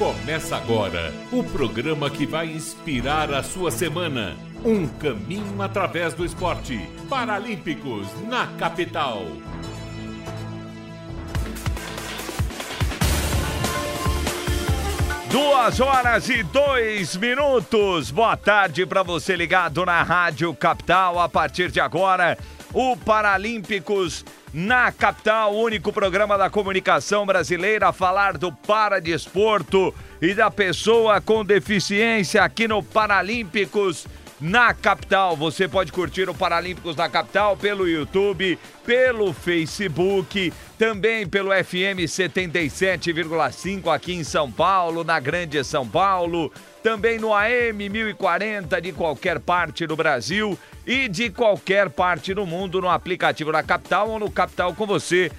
[0.00, 4.34] Começa agora o programa que vai inspirar a sua semana.
[4.64, 6.80] Um caminho através do esporte.
[7.06, 9.26] Paralímpicos na capital.
[15.30, 18.10] Duas horas e dois minutos.
[18.10, 21.20] Boa tarde para você ligado na Rádio Capital.
[21.20, 22.38] A partir de agora,
[22.72, 30.50] o Paralímpicos na capital, único programa da comunicação brasileira a falar do paradesporto e da
[30.50, 34.06] pessoa com deficiência aqui no Paralímpicos
[34.40, 35.36] na capital.
[35.36, 43.94] Você pode curtir o Paralímpicos na capital pelo YouTube, pelo Facebook, também pelo FM 77,5
[43.94, 46.50] aqui em São Paulo, na Grande São Paulo,
[46.82, 52.80] também no AM 1040 de qualquer parte do Brasil e de qualquer parte do mundo
[52.80, 55.34] no aplicativo da Capital ou no Capital com você.com.br.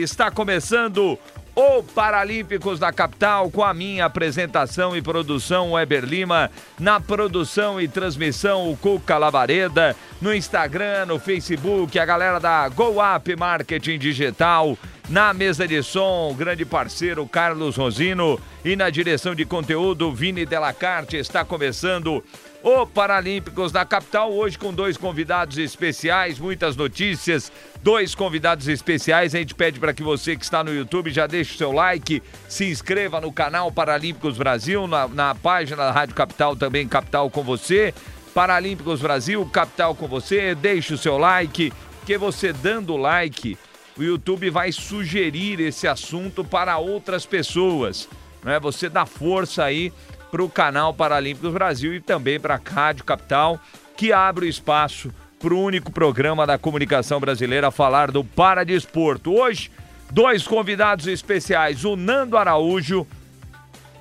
[0.00, 1.18] Está começando
[1.54, 7.86] o Paralímpicos da Capital com a minha apresentação e produção Weber Lima, na produção e
[7.86, 14.78] transmissão o Cuca Lavareda, no Instagram, no Facebook, a galera da Go Up Marketing Digital,
[15.08, 18.40] na mesa de som, o grande parceiro Carlos Rosino.
[18.64, 21.16] E na direção de conteúdo Vini Delacarte.
[21.16, 22.22] Está começando
[22.62, 27.50] o Paralímpicos da capital, hoje com dois convidados especiais, muitas notícias,
[27.82, 29.34] dois convidados especiais.
[29.34, 32.22] A gente pede para que você que está no YouTube já deixe o seu like,
[32.48, 37.42] se inscreva no canal Paralímpicos Brasil, na, na página da Rádio Capital também, Capital com
[37.42, 37.92] você.
[38.32, 41.72] Paralímpicos Brasil, Capital com você, deixe o seu like,
[42.06, 43.58] que você dando like,
[43.98, 48.08] o YouTube vai sugerir esse assunto para outras pessoas.
[48.42, 48.58] Né?
[48.60, 49.92] Você dá força aí
[50.32, 53.60] para o canal Paralímpicos Brasil e também para a Rádio Capital,
[53.94, 59.30] que abre o espaço para o único programa da comunicação brasileira falar do paradesporto.
[59.30, 59.70] Hoje,
[60.10, 63.06] dois convidados especiais, o Nando Araújo,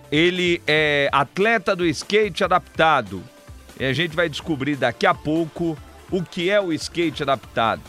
[0.10, 3.22] ele é atleta do skate adaptado.
[3.78, 5.78] E a gente vai descobrir daqui a pouco
[6.10, 7.82] o que é o skate adaptado.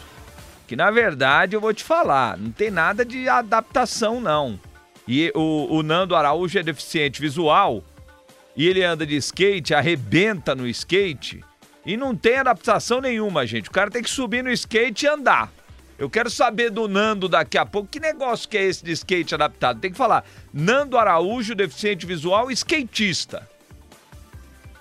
[0.67, 4.59] Que na verdade eu vou te falar, não tem nada de adaptação não.
[5.07, 7.85] E o, o Nando Araújo é deficiente visual
[8.57, 11.43] e ele anda de skate, arrebenta no skate
[11.85, 13.69] e não tem adaptação nenhuma, gente.
[13.69, 15.53] O cara tem que subir no skate e andar.
[15.99, 17.89] Eu quero saber do Nando daqui a pouco.
[17.89, 19.81] Que negócio que é esse de skate adaptado?
[19.81, 20.25] Tem que falar.
[20.53, 23.49] Nando Araújo, deficiente visual, skatista.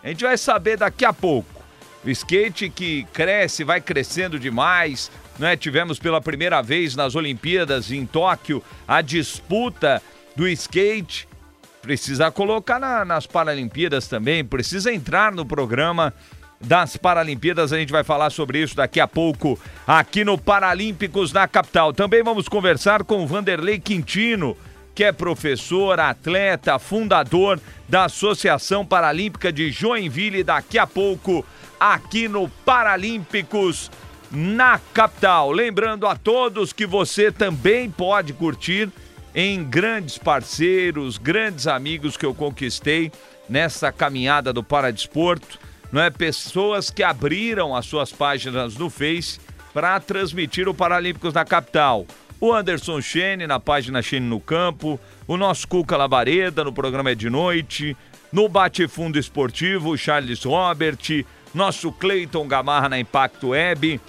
[0.04, 1.62] A gente vai saber daqui a pouco.
[2.04, 5.12] O skate que cresce, vai crescendo demais.
[5.38, 5.56] Né?
[5.56, 10.02] Tivemos pela primeira vez nas Olimpíadas em Tóquio a disputa
[10.36, 11.28] do skate
[11.82, 16.14] precisa colocar na, nas Paralimpíadas também, precisa entrar no programa
[16.60, 17.74] das Paralimpíadas.
[17.74, 21.92] A gente vai falar sobre isso daqui a pouco aqui no Paralímpicos na capital.
[21.92, 24.56] Também vamos conversar com Vanderlei Quintino,
[24.94, 27.60] que é professor, atleta, fundador
[27.90, 30.44] da Associação Paralímpica de Joinville.
[30.44, 31.46] Daqui a pouco
[31.80, 33.90] aqui no Paralímpicos
[34.32, 35.52] na capital.
[35.52, 38.90] Lembrando a todos que você também pode curtir
[39.34, 43.12] em grandes parceiros, grandes amigos que eu conquistei
[43.48, 45.60] nessa caminhada do Paradesporto,
[45.92, 46.10] não é?
[46.10, 49.40] Pessoas que abriram as suas páginas no Face
[49.74, 52.06] para transmitir o Paralímpicos da capital.
[52.40, 57.16] O Anderson Chene na página Chene no Campo, o nosso Cuca Lavareda no programa É
[57.16, 57.96] de Noite,
[58.32, 64.00] no Bate Fundo Esportivo, o Charles Robert, nosso Cleiton Gamarra na Impacto Web.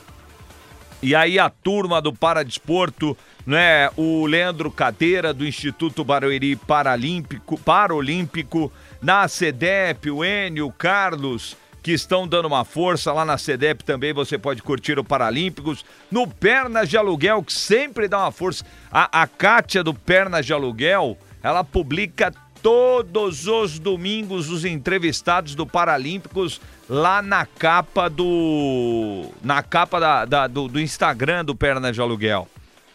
[1.02, 3.16] E aí a turma do Paradesporto
[3.46, 3.90] né?
[3.96, 11.92] O Leandro Cadeira, do Instituto Barueri Paralímpico, Paralímpico, na CEDEP, o Enio, o Carlos, que
[11.92, 15.84] estão dando uma força lá na CEDEP também, você pode curtir o Paralímpicos.
[16.10, 18.64] No Pernas de Aluguel, que sempre dá uma força.
[18.90, 22.32] A, a Kátia do Pernas de Aluguel, ela publica
[22.62, 29.30] todos os domingos os entrevistados do Paralímpicos lá na capa do.
[29.42, 32.48] na capa da, da do, do Instagram do Pernas de Aluguel.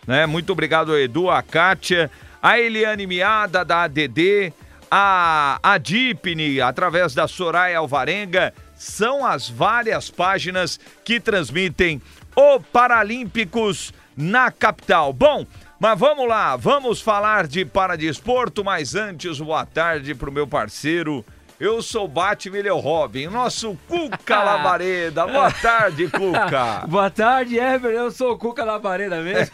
[0.07, 0.25] Né?
[0.25, 2.09] Muito obrigado, Edu, a Kátia,
[2.41, 4.53] a Eliane Miada, da ADD,
[4.89, 8.53] a, a Dipne, através da Soraya Alvarenga.
[8.73, 12.01] São as várias páginas que transmitem
[12.35, 15.11] o Paralímpicos na capital.
[15.11, 15.45] Bom,
[15.79, 21.25] mas vamos lá, vamos falar de paradesporto, mas antes, boa tarde para o meu parceiro
[21.59, 23.25] Eu sou o Batman, ele é o Robin.
[23.27, 25.25] O nosso Cuca Labareda.
[25.25, 26.85] Boa tarde, Cuca.
[26.87, 27.91] Boa tarde, Ever.
[27.91, 29.51] Eu sou o Cuca Labareda mesmo.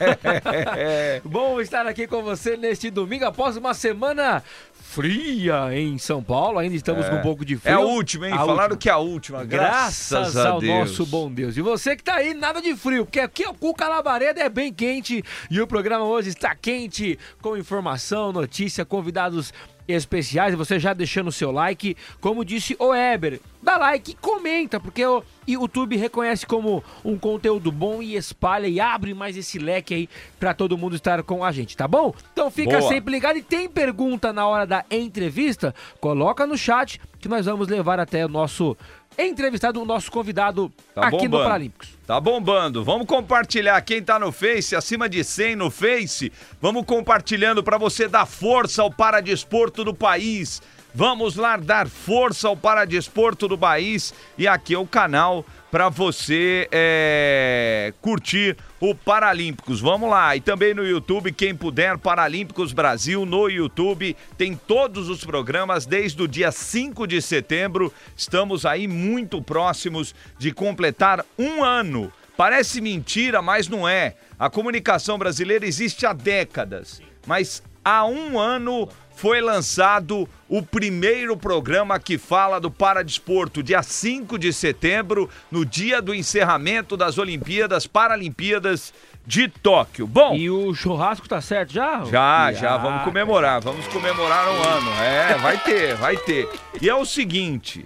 [1.23, 6.59] Bom estar aqui com você neste domingo após uma semana fria em São Paulo.
[6.59, 7.09] Ainda estamos É.
[7.09, 7.71] com um pouco de frio.
[7.71, 8.33] É a última, hein?
[8.33, 8.77] A Falaram última.
[8.77, 9.43] que é a última.
[9.45, 10.89] Graças, Graças ao Deus.
[10.91, 11.55] nosso bom Deus.
[11.55, 14.73] E você que tá aí, nada de frio, porque aqui o Cuca Labareda é bem
[14.73, 19.53] quente e o programa hoje está quente, com informação, notícia, convidados
[19.87, 20.53] especiais.
[20.53, 24.79] E você já deixando o seu like, como disse o Eber, dá like e comenta,
[24.79, 29.93] porque o YouTube reconhece como um conteúdo bom e espalha e abre mais esse leque
[29.93, 30.09] aí
[30.39, 32.13] pra todo mundo estar com a gente, tá bom?
[32.31, 32.89] Então fica Boa.
[32.89, 37.67] sempre ligado e tem pergunta na hora da entrevista, coloca no chat que nós vamos
[37.67, 38.75] levar até o nosso
[39.17, 41.43] entrevistado, o nosso convidado Tá aqui no bombando.
[41.43, 41.89] Paralímpicos.
[42.05, 42.83] Tá bombando.
[42.83, 43.79] Vamos compartilhar.
[43.81, 46.31] Quem tá no Face, acima de 100 no Face,
[46.61, 50.61] vamos compartilhando para você dar força ao paradesporto do país.
[50.93, 54.13] Vamos lá dar força ao paradesporto do país.
[54.37, 55.43] E aqui é o canal
[55.73, 59.81] para você é, curtir o Paralímpicos.
[59.81, 60.35] Vamos lá.
[60.35, 64.15] E também no YouTube, quem puder, Paralímpicos Brasil no YouTube.
[64.37, 67.91] Tem todos os programas desde o dia 5 de setembro.
[68.15, 72.13] Estamos aí muito próximos de completar um ano.
[72.37, 74.13] Parece mentira, mas não é.
[74.37, 77.01] A comunicação brasileira existe há décadas.
[77.25, 84.37] Mas há um ano foi lançado o primeiro programa que fala do paradesporto, dia 5
[84.37, 88.93] de setembro, no dia do encerramento das Olimpíadas, Paralimpíadas
[89.25, 90.05] de Tóquio.
[90.05, 92.03] Bom, E o churrasco tá certo já?
[92.05, 94.91] já, E- já, ah, vamos comemorar, vamos comemorar um ano.
[95.01, 96.49] É, vai ter, vai ter.
[96.81, 97.85] E é o seguinte,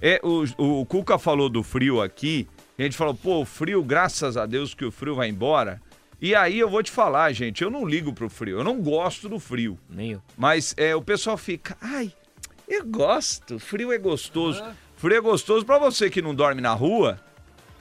[0.00, 0.44] é, o,
[0.80, 4.72] o Cuca falou do frio aqui, a gente falou, pô, o frio, graças a Deus
[4.72, 5.82] que o frio vai embora.
[6.20, 9.28] E aí eu vou te falar, gente, eu não ligo pro frio, eu não gosto
[9.28, 9.78] do frio.
[9.88, 10.22] Nem eu.
[10.36, 12.12] Mas é, o pessoal fica, ai,
[12.68, 14.62] eu gosto, frio é gostoso.
[14.96, 17.18] Frio é gostoso pra você que não dorme na rua,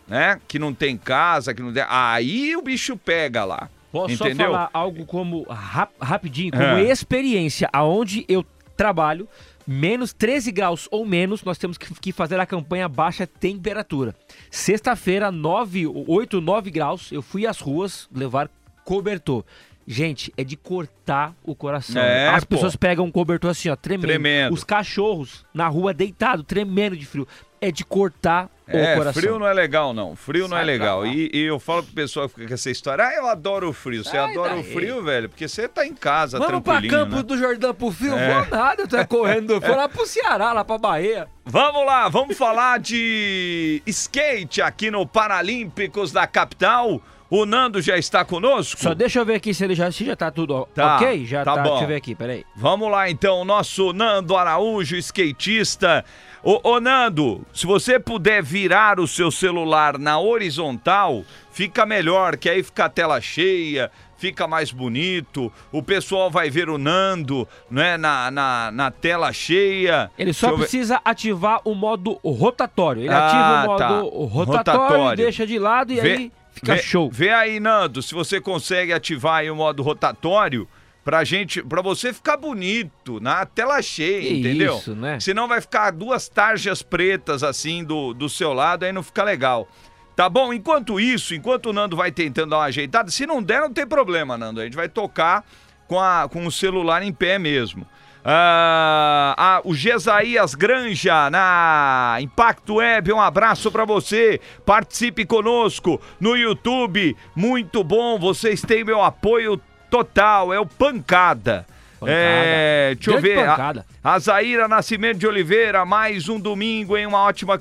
[0.07, 0.39] né?
[0.47, 1.83] Que não tem casa, que não tem.
[1.89, 3.69] Aí o bicho pega lá.
[3.91, 4.47] Posso entendeu?
[4.47, 6.83] só falar algo como rap- rapidinho, como É.
[6.83, 8.45] experiência, aonde eu
[8.77, 9.27] trabalho,
[9.69, 14.15] menos 13 graus ou menos, nós temos que, fazer a campanha baixa temperatura.
[14.49, 18.49] Sexta-feira, 9, 8, 9 graus, eu fui às ruas levar
[18.83, 19.45] cobertor.
[19.85, 22.01] Gente, é de cortar o coração.
[22.01, 22.55] É, As pô.
[22.55, 24.07] pessoas pegam um cobertor assim, ó, tremendo.
[24.07, 24.53] Tremendo.
[24.53, 27.27] Os cachorros na rua deitado, tremendo de frio.
[27.61, 29.21] É de cortar É, o coração.
[29.21, 30.15] frio não é legal, não.
[30.15, 31.05] Frio não é Sai pra legal.
[31.07, 33.73] E, e eu falo pro pessoal que fica com essa história, ah, eu adoro o
[33.73, 34.03] frio.
[34.03, 34.73] Você Sai adora o daí.
[34.73, 35.27] frio, velho?
[35.27, 37.23] Porque você tá em casa, Vamos pra tranquilinho, Campo né?
[37.23, 38.17] do Jordão pro frio?
[38.17, 38.33] É.
[38.43, 39.59] Vou nada, eu tô correndo.
[39.61, 41.27] Vou lá pro Ceará, lá pra Bahia.
[41.45, 47.01] Vamos lá, vamos falar de skate aqui no Paralímpicos da capital.
[47.31, 48.81] O Nando já está conosco?
[48.81, 51.25] Só deixa eu ver aqui se ele já, se já tá tudo Tá, ok.
[51.27, 51.61] Já tá tá.
[51.61, 51.69] bom.
[51.69, 52.43] Deixa eu ver aqui, peraí.
[52.55, 56.03] Vamos lá então, nosso Nando Araújo, skatista.
[56.41, 62.49] Ô, ô, Nando, se você puder virar o seu celular na horizontal, fica melhor, que
[62.49, 65.51] aí fica a tela cheia, fica mais bonito.
[65.71, 70.09] O pessoal vai ver o Nando né, na, na, na tela cheia.
[70.17, 73.01] Ele só eu ver- precisa ativar o modo rotatório.
[73.03, 73.87] Ele Ah, ativa o modo tá.
[73.89, 75.17] rotatório, Rotatório.
[75.17, 77.09] deixa de lado e Vê- aí fica vê, show.
[77.11, 80.65] Vê aí, Nando, se você consegue ativar aí o modo rotatório
[81.09, 84.77] pra gente, pra você ficar bonito na tela cheia, Que entendeu?
[84.77, 85.19] isso, né?
[85.19, 89.67] Senão vai ficar duas tarjas pretas assim do, do seu lado, aí não fica legal.
[90.15, 90.53] Tá bom?
[90.53, 93.87] Enquanto isso, enquanto o Nando vai tentando dar uma ajeitada, se não der, não tem
[93.87, 94.61] problema, Nando.
[94.61, 95.43] A gente vai tocar
[95.87, 97.87] com, a, com o celular em pé mesmo.
[98.23, 104.39] Ah, ah, o Gesaías Granja na Impacto Web, um abraço pra você.
[104.63, 107.17] Participe conosco no YouTube.
[107.35, 110.53] Muito bom, vocês têm meu apoio total.
[110.53, 111.65] É o Pancada.
[111.99, 112.11] Pancada.
[112.11, 113.39] É, deixa eu Grande ver.
[113.45, 113.85] A, pancada.
[114.03, 117.59] a Zaira Nascimento de Oliveira, mais um domingo em uma ótima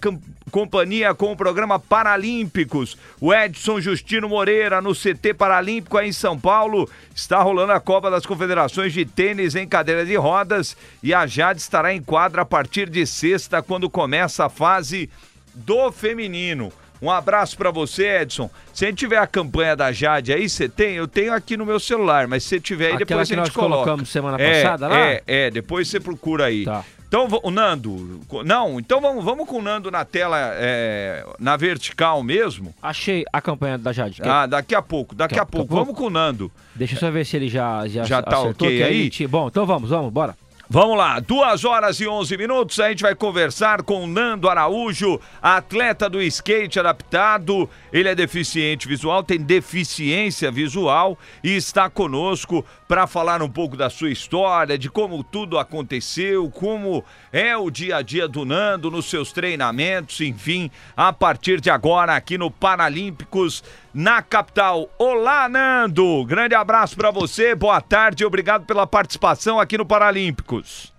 [0.48, 2.96] companhia com o programa Paralímpicos.
[3.20, 6.88] O Edson Justino Moreira no CT Paralímpico aí em São Paulo.
[7.14, 11.60] Está rolando a Copa das Confederações de Tênis em cadeira de rodas e a Jade
[11.60, 15.10] estará em quadra a partir de sexta, quando começa a fase
[15.54, 16.72] do feminino.
[17.00, 18.50] Um abraço pra você, Edson.
[18.72, 20.94] Se a gente tiver a campanha da Jade aí, você tem?
[20.96, 23.52] Eu tenho aqui no meu celular, mas se você tiver aí, Aquela depois a gente
[23.52, 23.74] coloca.
[23.84, 24.98] colocamos semana É, passada lá?
[24.98, 26.64] É, é, depois você procura aí.
[26.64, 26.84] Tá.
[27.06, 32.22] Então, o Nando, não, então vamos, vamos com o Nando na tela, é, na vertical
[32.22, 32.74] mesmo.
[32.82, 34.20] Achei a campanha da Jade.
[34.20, 35.74] Quer- Ah, daqui a pouco, daqui a pouco.
[35.74, 36.52] Vamos com o Nando.
[36.74, 39.26] Deixa eu só ver se ele já, já, Já tá ok que aí?
[39.26, 40.36] Bom, então vamos, vamos, bora.
[40.70, 42.78] Vamos lá, duas horas e 11 minutos.
[42.78, 47.70] A gente vai conversar com Nando Araújo, atleta do skate adaptado.
[47.90, 53.88] Ele é deficiente visual, tem deficiência visual e está conosco para falar um pouco da
[53.88, 59.06] sua história, de como tudo aconteceu, como é o dia a dia do Nando nos
[59.06, 64.88] seus treinamentos, enfim, a partir de agora aqui no Paralímpicos na capital.
[64.98, 66.24] Olá, Nando!
[66.24, 70.92] Grande abraço para você, boa tarde e obrigado pela participação aqui no Paralímpicos.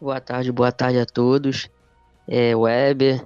[0.00, 1.68] Boa tarde, boa tarde a todos.
[2.26, 3.24] É, Weber,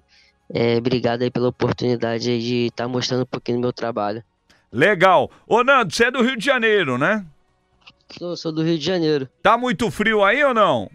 [0.52, 4.23] é, obrigado aí pela oportunidade de estar tá mostrando um pouquinho do meu trabalho.
[4.73, 5.30] Legal.
[5.47, 7.25] Ô, Nando, você é do Rio de Janeiro, né?
[8.18, 9.28] Sou, sou do Rio de Janeiro.
[9.42, 10.90] Tá muito frio aí ou não?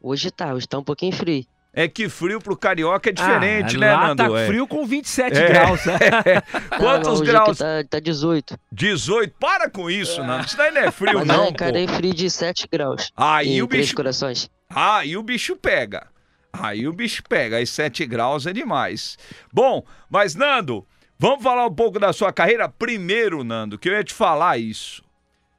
[0.00, 1.44] Hoje tá, hoje tá um pouquinho frio.
[1.72, 4.34] É que frio pro carioca é diferente, ah, né, lá Nando?
[4.34, 5.48] Tá frio com 27 é.
[5.48, 5.84] graus.
[5.84, 5.98] Né?
[6.76, 7.58] Quantos não, graus?
[7.58, 8.58] Tá, tá 18.
[8.72, 9.34] 18?
[9.38, 10.46] Para com isso, Nando.
[10.46, 11.44] Isso daí não é frio, Mas não.
[11.44, 13.12] Eu encarei frio de 7 graus.
[13.16, 13.94] Aí o bicho.
[13.94, 14.50] corações.
[14.68, 16.06] Aí o bicho pega.
[16.52, 17.58] Aí o bicho pega.
[17.58, 19.18] Aí 7 graus é demais.
[19.52, 20.86] Bom, mas Nando,
[21.18, 22.68] vamos falar um pouco da sua carreira.
[22.68, 25.02] Primeiro, Nando, que eu ia te falar isso.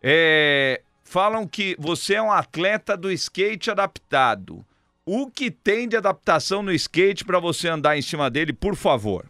[0.02, 0.82] É.
[1.04, 4.66] Falam que você é um atleta do skate adaptado.
[5.12, 9.28] O que tem de adaptação no skate para você andar em cima dele, por favor?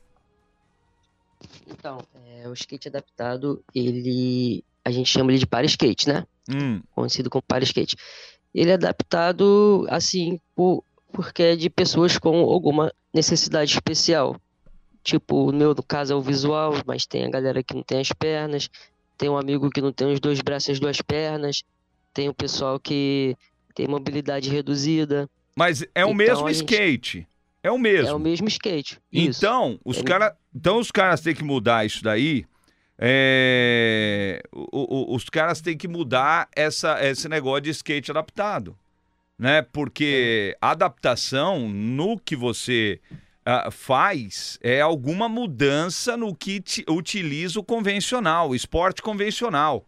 [1.69, 4.61] Então, é, o skate adaptado, ele.
[4.83, 6.25] A gente chama ele de para skate, né?
[6.49, 6.81] Hum.
[6.93, 7.95] Conhecido como para skate.
[8.53, 10.83] Ele é adaptado, assim, por,
[11.13, 14.35] porque é de pessoas com alguma necessidade especial.
[15.01, 18.01] Tipo, no meu no caso é o visual, mas tem a galera que não tem
[18.01, 18.69] as pernas,
[19.17, 21.63] tem um amigo que não tem os dois braços e as duas pernas,
[22.13, 23.33] tem o pessoal que
[23.73, 25.29] tem mobilidade reduzida.
[25.59, 26.71] Mas é o então, mesmo gente...
[26.73, 27.27] skate.
[27.61, 28.07] É o mesmo.
[28.07, 28.97] É o mesmo skate.
[29.11, 29.39] Isso.
[29.39, 30.37] Então, os é cara...
[30.55, 32.45] então os caras têm que mudar isso daí.
[32.97, 34.41] É...
[34.53, 38.73] O, o, os caras têm que mudar essa, esse negócio de skate adaptado.
[39.37, 39.61] Né?
[39.61, 40.57] Porque é.
[40.61, 43.01] adaptação no que você
[43.45, 49.85] uh, faz é alguma mudança no que utiliza o convencional, o esporte convencional.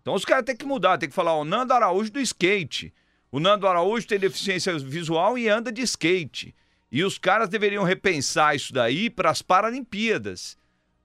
[0.00, 2.92] Então os caras têm que mudar, tem que falar o Nando Araújo do skate.
[3.32, 6.54] O Nando Araújo tem deficiência visual e anda de skate.
[6.90, 10.58] E os caras deveriam repensar isso daí para as Paralimpíadas.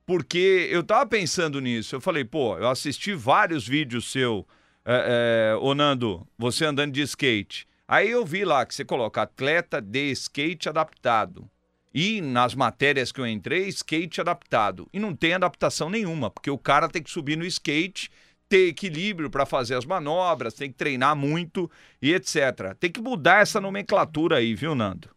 [0.06, 1.96] Porque eu tava pensando nisso.
[1.96, 4.46] Eu falei, pô, eu assisti vários vídeos seu,
[4.86, 7.66] é, é, ô Nando, você andando de skate.
[7.88, 11.50] Aí eu vi lá que você coloca atleta de skate adaptado.
[11.94, 14.90] E nas matérias que eu entrei, skate adaptado.
[14.92, 18.12] E não tem adaptação nenhuma, porque o cara tem que subir no skate
[18.48, 21.70] ter equilíbrio para fazer as manobras, tem que treinar muito
[22.02, 22.76] e etc.
[22.80, 25.10] Tem que mudar essa nomenclatura aí, viu, Nando?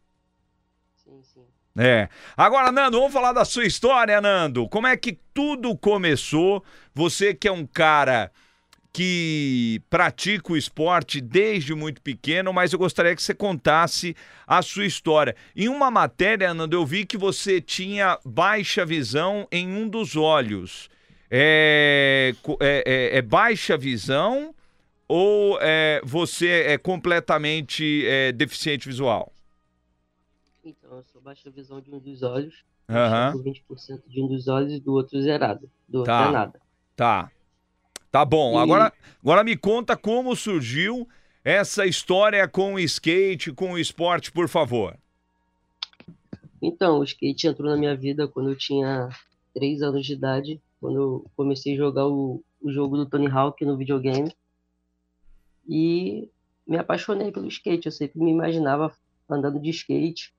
[0.96, 1.44] Sim, sim.
[1.78, 2.08] É.
[2.36, 4.68] Agora, Nando, vamos falar da sua história, Nando.
[4.68, 6.64] Como é que tudo começou?
[6.94, 8.30] Você que é um cara
[8.92, 14.84] que pratica o esporte desde muito pequeno, mas eu gostaria que você contasse a sua
[14.84, 15.36] história.
[15.54, 20.90] Em uma matéria, Nando, eu vi que você tinha baixa visão em um dos olhos
[21.30, 24.54] é, é, é, é baixa visão
[25.06, 29.32] ou é, você é completamente é, deficiente visual?
[30.64, 33.42] Então, eu sou baixa visão de um dos olhos, uhum.
[33.42, 36.18] 20% de um dos olhos e do outro zerado, do tá.
[36.18, 36.60] outro é nada.
[36.96, 37.30] Tá,
[38.10, 38.58] tá bom.
[38.58, 38.62] E...
[38.62, 41.08] Agora, agora me conta como surgiu
[41.44, 44.96] essa história com o skate, com o esporte, por favor.
[46.60, 49.08] Então, o skate entrou na minha vida quando eu tinha
[49.54, 53.64] 3 anos de idade quando eu comecei a jogar o, o jogo do Tony Hawk
[53.64, 54.34] no videogame.
[55.68, 56.28] E
[56.66, 57.86] me apaixonei pelo skate.
[57.86, 58.92] Eu sempre me imaginava
[59.28, 60.34] andando de skate.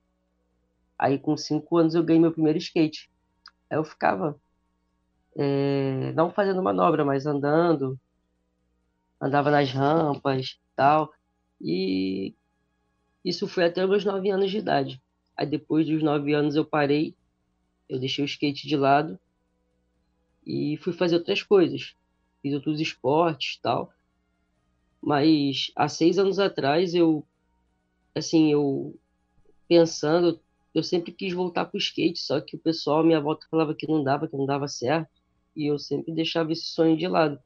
[0.98, 3.10] Aí com cinco anos eu ganhei meu primeiro skate.
[3.70, 4.38] Aí eu ficava
[5.36, 7.98] é, não fazendo manobra, mas andando,
[9.20, 11.12] andava nas rampas, tal.
[11.60, 12.34] E
[13.24, 15.00] isso foi até meus nove anos de idade.
[15.36, 17.14] Aí depois dos nove anos eu parei,
[17.88, 19.18] eu deixei o skate de lado
[20.46, 21.94] e fui fazer outras coisas.
[22.40, 23.92] Fiz outros esportes tal.
[25.00, 27.24] Mas há seis anos atrás eu,
[28.14, 28.94] assim, eu
[29.68, 30.40] pensando,
[30.74, 33.86] eu sempre quis voltar para o skate, só que o pessoal minha volta falava que
[33.86, 35.10] não dava, que não dava certo,
[35.56, 37.38] e eu sempre deixava esse sonho de lado.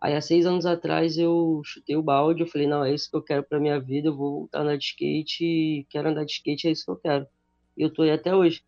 [0.00, 3.16] Aí há seis anos atrás eu chutei o balde, eu falei, não, é isso que
[3.16, 6.32] eu quero para minha vida, eu vou voltar a andar de skate, quero andar de
[6.32, 7.26] skate, é isso que eu quero.
[7.76, 8.62] E eu tô aí até hoje.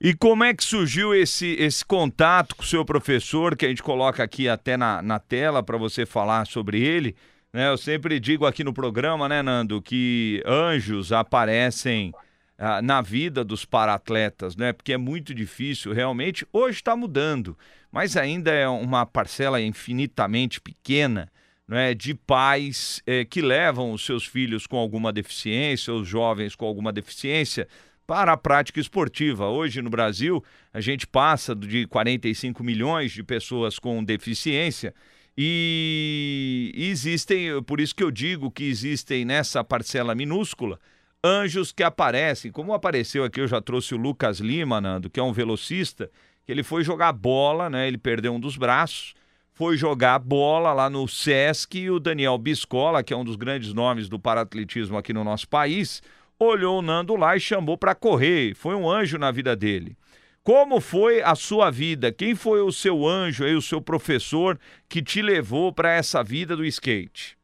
[0.00, 3.82] E como é que surgiu esse, esse contato com o seu professor, que a gente
[3.82, 7.16] coloca aqui até na, na tela para você falar sobre ele?
[7.52, 7.68] Né?
[7.68, 12.12] Eu sempre digo aqui no programa, né, Nando, que anjos aparecem
[12.58, 14.72] ah, na vida dos paratletas, né?
[14.72, 16.46] Porque é muito difícil, realmente.
[16.52, 17.56] Hoje está mudando,
[17.90, 21.30] mas ainda é uma parcela infinitamente pequena
[21.66, 26.64] né, de pais é, que levam os seus filhos com alguma deficiência, os jovens com
[26.64, 27.66] alguma deficiência,
[28.06, 29.48] para a prática esportiva.
[29.48, 34.94] Hoje no Brasil, a gente passa de 45 milhões de pessoas com deficiência
[35.36, 40.78] e existem, por isso que eu digo que existem nessa parcela minúscula
[41.22, 45.22] anjos que aparecem, como apareceu aqui, eu já trouxe o Lucas Lima, Nando, que é
[45.22, 46.10] um velocista,
[46.44, 47.88] que ele foi jogar bola, né?
[47.88, 49.14] Ele perdeu um dos braços,
[49.52, 53.72] foi jogar bola lá no Sesc e o Daniel Biscola, que é um dos grandes
[53.72, 56.02] nomes do paratletismo aqui no nosso país,
[56.38, 58.54] olhou o Nando lá e chamou para correr.
[58.54, 59.96] Foi um anjo na vida dele.
[60.42, 62.12] Como foi a sua vida?
[62.12, 66.56] Quem foi o seu anjo aí, o seu professor que te levou para essa vida
[66.56, 67.36] do skate?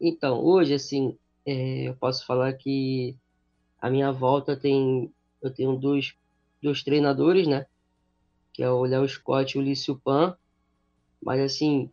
[0.00, 3.16] Então, hoje, assim, é, eu posso falar que
[3.80, 5.12] a minha volta tem.
[5.40, 6.14] Eu tenho dois,
[6.60, 7.66] dois treinadores, né?
[8.52, 10.36] Que é o Léo Scott e o Lício Pan.
[11.22, 11.88] Mas, assim,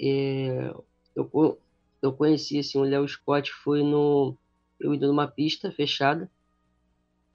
[0.00, 0.72] é,
[1.14, 1.58] eu,
[2.02, 4.36] eu conheci assim, o Léo Scott foi no.
[4.78, 6.30] Eu indo numa pista fechada.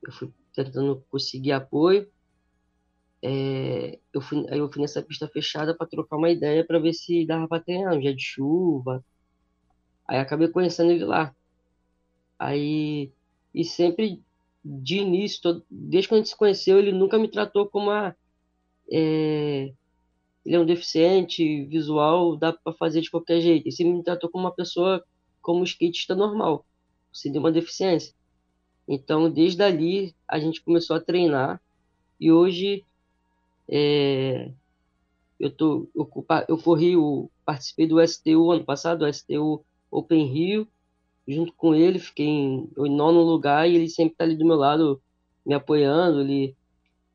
[0.02, 2.10] Eu fui tentando conseguir apoio.
[3.22, 6.94] É, eu fui, aí eu fui nessa pista fechada para trocar uma ideia para ver
[6.94, 9.04] se dava para treinar um dia de chuva.
[10.08, 11.34] Aí acabei conhecendo ele lá.
[12.38, 13.12] Aí,
[13.54, 14.22] e sempre
[14.64, 18.16] de início, todo, desde quando a gente se conheceu, ele nunca me tratou como a.
[18.92, 19.74] É,
[20.46, 23.66] ele é um deficiente visual, dá para fazer de qualquer jeito.
[23.66, 25.04] Ele sempre me tratou como uma pessoa,
[25.42, 26.66] como um skatista normal,
[27.14, 28.14] sem nenhuma deficiência.
[28.88, 31.62] Então, desde ali, a gente começou a treinar
[32.20, 32.84] e hoje
[33.68, 34.52] é,
[35.40, 36.10] eu, tô, eu,
[36.48, 40.68] eu corri, o, participei do STU ano passado, o STU Open Rio,
[41.28, 44.58] junto com ele, fiquei em, em nono lugar e ele sempre está ali do meu
[44.58, 45.02] lado,
[45.46, 46.22] me apoiando.
[46.22, 46.56] Ele,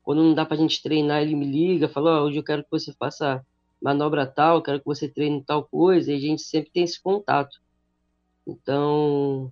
[0.03, 2.63] quando não dá para a gente treinar, ele me liga, fala: oh, hoje eu quero
[2.63, 3.45] que você faça
[3.81, 7.61] manobra tal, quero que você treine tal coisa, e a gente sempre tem esse contato.
[8.45, 9.51] Então,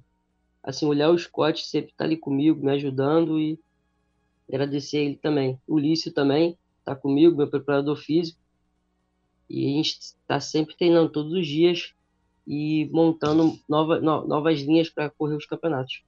[0.67, 3.57] assim, olhar o Scott sempre está ali comigo, me ajudando e
[4.49, 5.57] agradecer ele também.
[5.65, 8.37] O Lício também está comigo, meu preparador físico.
[9.49, 11.93] E a gente está sempre treinando todos os dias
[12.45, 16.01] e montando nova, no, novas linhas para correr os campeonatos.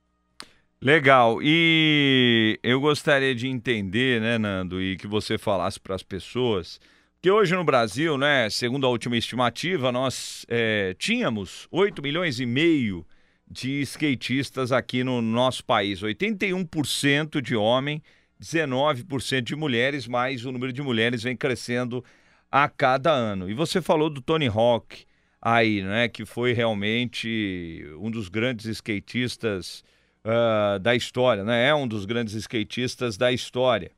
[0.81, 1.39] Legal.
[1.41, 6.81] E eu gostaria de entender, né, Nando, e que você falasse para as pessoas
[7.21, 12.45] que hoje no Brasil, né, segundo a última estimativa, nós é, tínhamos 8 milhões e
[12.45, 13.18] meio de
[13.51, 16.01] skatistas aqui no nosso país.
[16.01, 18.01] 81% de homem,
[18.41, 22.03] 19% de mulheres, mas o número de mulheres vem crescendo
[22.51, 23.49] a cada ano.
[23.49, 25.05] E você falou do Tony Hawk
[25.41, 29.83] aí, né, que foi realmente um dos grandes skatistas
[30.25, 31.67] uh, da história, né?
[31.67, 33.91] É um dos grandes skatistas da história.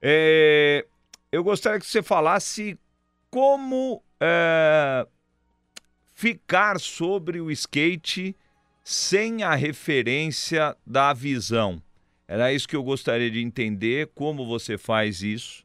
[0.00, 0.84] É,
[1.30, 2.76] eu gostaria que você falasse
[3.30, 5.06] como é,
[6.12, 8.36] ficar sobre o skate
[8.84, 11.82] sem a referência da visão.
[12.26, 15.64] Era isso que eu gostaria de entender, como você faz isso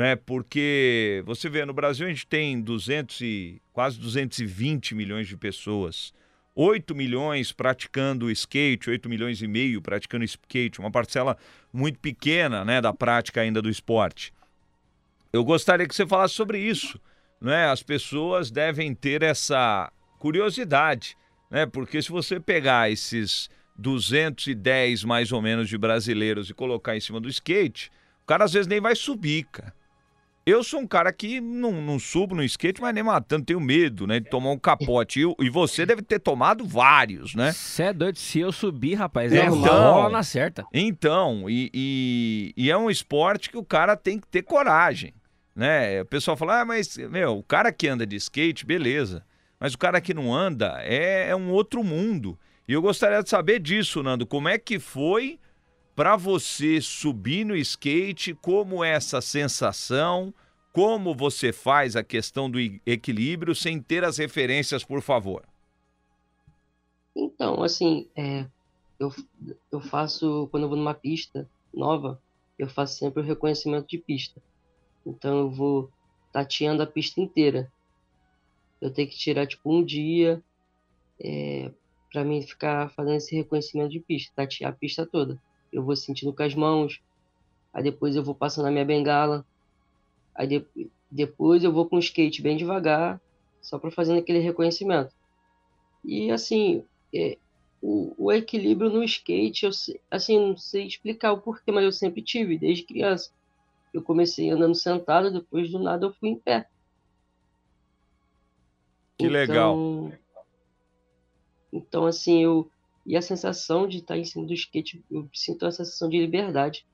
[0.00, 5.36] é Porque você vê, no Brasil a gente tem 200 e, quase 220 milhões de
[5.36, 6.14] pessoas.
[6.54, 11.36] 8 milhões praticando skate, 8 milhões e meio praticando skate, uma parcela
[11.72, 14.32] muito pequena né, da prática ainda do esporte.
[15.32, 17.00] Eu gostaria que você falasse sobre isso.
[17.40, 17.66] Né?
[17.66, 21.16] As pessoas devem ter essa curiosidade,
[21.52, 21.66] né?
[21.66, 27.20] porque se você pegar esses 210 mais ou menos de brasileiros e colocar em cima
[27.20, 27.90] do skate,
[28.22, 29.74] o cara às vezes nem vai subir, cara.
[30.44, 34.08] Eu sou um cara que não, não subo no skate, mas nem matando, tenho medo,
[34.08, 34.18] né?
[34.18, 35.20] De tomar um capote.
[35.20, 37.52] E, e você deve ter tomado vários, né?
[37.52, 40.66] Você é doido, se eu subir, rapaz, é então, na certa.
[40.74, 45.14] Então, e, e, e, é um esporte que o cara tem que ter coragem,
[45.54, 46.02] né?
[46.02, 49.24] O pessoal fala, ah, mas, meu, o cara que anda de skate, beleza.
[49.62, 52.36] Mas o cara que não anda é, é um outro mundo.
[52.66, 54.26] E eu gostaria de saber disso, Nando.
[54.26, 55.38] Como é que foi
[55.94, 60.34] para você subir no skate, como é essa sensação,
[60.72, 65.44] como você faz a questão do equilíbrio sem ter as referências, por favor.
[67.14, 68.44] Então, assim, é,
[68.98, 69.14] eu,
[69.70, 72.20] eu faço, quando eu vou numa pista nova,
[72.58, 74.42] eu faço sempre o reconhecimento de pista.
[75.06, 75.88] Então eu vou
[76.32, 77.70] tateando a pista inteira.
[78.82, 80.42] Eu tenho que tirar, tipo, um dia
[81.18, 81.70] é,
[82.12, 85.40] para mim ficar fazendo esse reconhecimento de pista, tatear a pista toda
[85.72, 87.00] eu vou sentindo com as mãos,
[87.72, 89.44] aí depois eu vou passando a minha bengala,
[90.34, 90.66] aí de,
[91.10, 93.20] depois eu vou com o skate bem devagar,
[93.60, 95.12] só para fazer aquele reconhecimento.
[96.04, 97.38] E assim, é,
[97.80, 99.70] o, o, equilíbrio no skate, eu
[100.10, 103.30] assim, não sei explicar o porquê, mas eu sempre tive, desde criança.
[103.94, 106.66] Eu comecei andando sentado, depois do nada eu fui em pé.
[109.22, 110.12] Que então, legal.
[111.72, 112.70] Então, assim, eu.
[113.04, 116.86] E a sensação de estar em cima do skate, eu sinto a sensação de liberdade.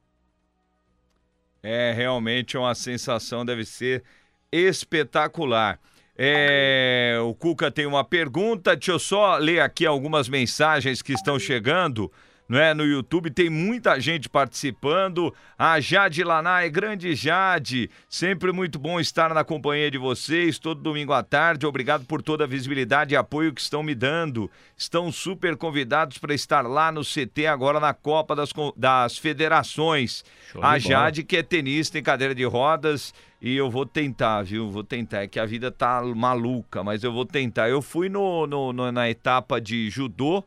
[1.63, 4.03] É realmente uma sensação, deve ser
[4.51, 5.79] espetacular.
[6.17, 11.39] É, o Cuca tem uma pergunta, deixa eu só ler aqui algumas mensagens que estão
[11.39, 12.11] chegando
[12.49, 12.73] não é?
[12.73, 15.35] No YouTube tem muita gente participando.
[15.59, 21.13] A Jade Lanai, grande Jade, sempre muito bom estar na companhia de vocês todo domingo
[21.13, 21.67] à tarde.
[21.67, 24.51] Obrigado por toda a visibilidade e apoio que estão me dando.
[24.77, 30.25] Estão super convidados para estar lá no CT agora na Copa das, das Federações.
[30.63, 33.13] A Jade, que é tenista em cadeira de rodas.
[33.41, 34.71] E eu vou tentar, viu?
[34.71, 35.23] Vou tentar.
[35.23, 37.69] É que a vida tá maluca, mas eu vou tentar.
[37.69, 40.43] Eu fui no, no, no na etapa de judô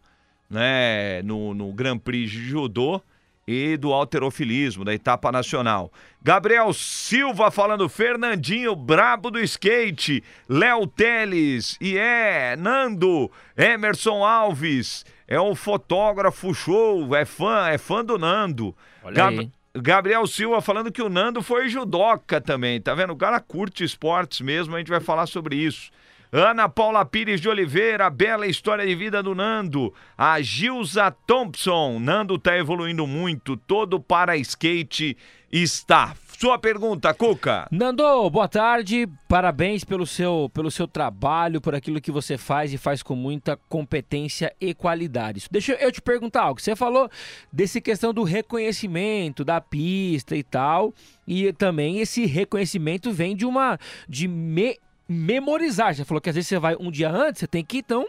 [0.51, 3.01] né, no, no Grand Prix de Judô
[3.47, 5.91] e do alterofilismo, da etapa nacional.
[6.21, 15.39] Gabriel Silva falando, Fernandinho, brabo do skate, Léo Teles, e é, Nando, Emerson Alves, é
[15.41, 18.75] um fotógrafo show, é fã, é fã do Nando.
[19.03, 19.51] Olha Gab aí.
[19.73, 23.13] Gabriel Silva falando que o Nando foi judoca também, tá vendo?
[23.13, 25.89] O cara curte esportes mesmo, a gente vai falar sobre isso.
[26.33, 29.93] Ana Paula Pires de Oliveira, bela história de vida do Nando.
[30.17, 35.17] A Gilza Thompson, Nando tá evoluindo muito, todo para skate
[35.51, 36.15] está.
[36.39, 37.67] Sua pergunta, Cuca.
[37.69, 39.09] Nando, boa tarde.
[39.27, 43.57] Parabéns pelo seu, pelo seu trabalho, por aquilo que você faz e faz com muita
[43.67, 45.45] competência e qualidade.
[45.51, 46.61] Deixa eu te perguntar algo.
[46.61, 47.09] Você falou
[47.51, 50.93] desse questão do reconhecimento da pista e tal,
[51.27, 54.79] e também esse reconhecimento vem de uma de me
[55.11, 55.93] memorizar.
[55.93, 58.07] Já falou que às vezes você vai um dia antes, você tem que então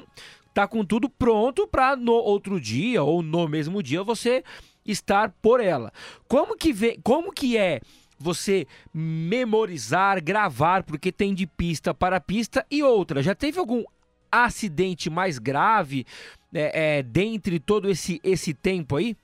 [0.55, 4.45] tá com tudo pronto para no outro dia ou no mesmo dia você
[4.85, 5.93] estar por ela.
[6.29, 7.81] Como que vem, como que é
[8.19, 13.23] você memorizar, gravar, porque tem de pista para pista e outra.
[13.23, 13.83] Já teve algum
[14.31, 16.07] acidente mais grave
[16.55, 19.17] é, é, dentre todo esse, esse tempo aí?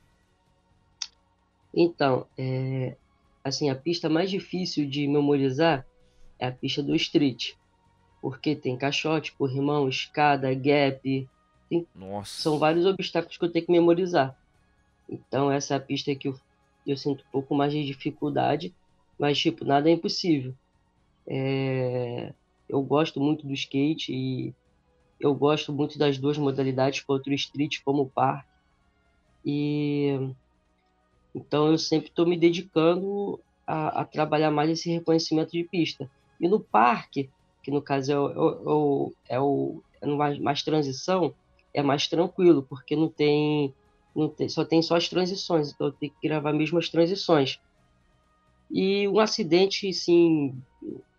[1.72, 2.96] Então, é,
[3.44, 5.86] assim, a pista mais difícil de memorizar
[6.40, 7.52] é a pista do street
[8.20, 11.28] porque tem caixote, corrimão, escada, gap.
[11.68, 11.86] Tem...
[12.24, 14.36] São vários obstáculos que eu tenho que memorizar.
[15.08, 16.38] Então essa é a pista que eu,
[16.86, 18.74] eu sinto um pouco mais de dificuldade,
[19.18, 20.54] mas tipo, nada é impossível.
[21.26, 22.32] É...
[22.68, 24.54] Eu gosto muito do skate e
[25.18, 28.48] eu gosto muito das duas modalidades, tanto o street como o parque.
[29.44, 30.32] E
[31.34, 36.10] então eu sempre estou me dedicando a, a, trabalhar mais esse reconhecimento de pista.
[36.40, 37.30] E no parque,
[37.68, 41.34] que no caso é o, é o, é o mais, mais transição,
[41.74, 43.74] é mais tranquilo, porque não tem,
[44.16, 47.60] não tem, só tem só as transições, então tenho que gravar mesmo as transições.
[48.70, 50.54] E um acidente, assim,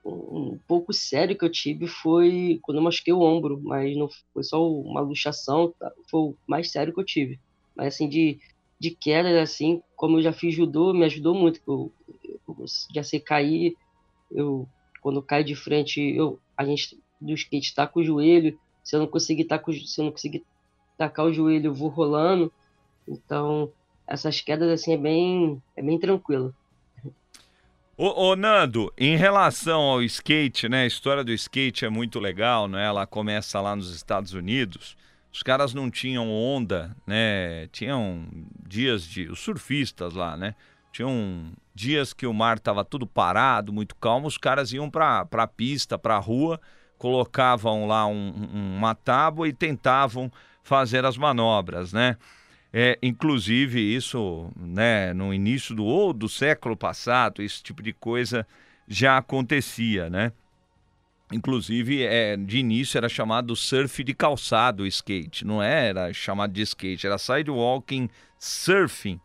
[0.04, 4.44] um pouco sério que eu tive foi quando eu machuquei o ombro, mas não foi
[4.44, 5.92] só uma luxação, tá?
[6.10, 7.40] foi o mais sério que eu tive.
[7.76, 8.40] Mas assim, de,
[8.80, 11.62] de queda, assim, como eu já fiz judô, me ajudou muito.
[11.68, 11.92] Eu,
[12.48, 13.76] eu já sei cair,
[14.32, 14.68] eu
[15.02, 18.58] quando cai de frente, eu, a gente do skate tá com o joelho.
[18.84, 20.44] Se eu não conseguir tá com, se eu não conseguir
[20.98, 22.52] tacar o joelho, eu vou rolando.
[23.08, 23.72] Então,
[24.08, 26.54] essas quedas assim é bem, é bem tranquilo.
[27.98, 30.84] Ô, ô, Nando, em relação ao skate, né?
[30.84, 32.86] A história do skate é muito legal, né?
[32.86, 34.96] Ela começa lá nos Estados Unidos.
[35.34, 37.68] Os caras não tinham onda, né?
[37.74, 38.26] Tinham
[38.66, 39.28] dias de.
[39.28, 40.56] Os surfistas lá, né?
[40.92, 45.48] Tinham dias que o mar estava tudo parado, muito calmo, os caras iam para a
[45.48, 46.60] pista, para a rua,
[46.98, 50.32] colocavam lá um, um, uma tábua e tentavam
[50.64, 52.18] fazer as manobras, né?
[52.72, 58.46] É, inclusive isso, né, no início do ou do século passado, esse tipo de coisa
[58.88, 60.32] já acontecia, né?
[61.32, 67.06] Inclusive, é, de início era chamado surf de calçado skate, não era chamado de skate,
[67.06, 69.20] era sidewalking surfing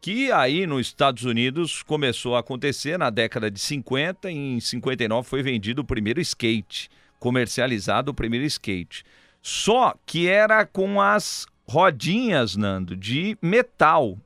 [0.00, 5.42] que aí nos Estados Unidos começou a acontecer na década de 50, em 59 foi
[5.42, 9.04] vendido o primeiro skate, comercializado o primeiro skate.
[9.42, 14.18] Só que era com as rodinhas, Nando, de metal.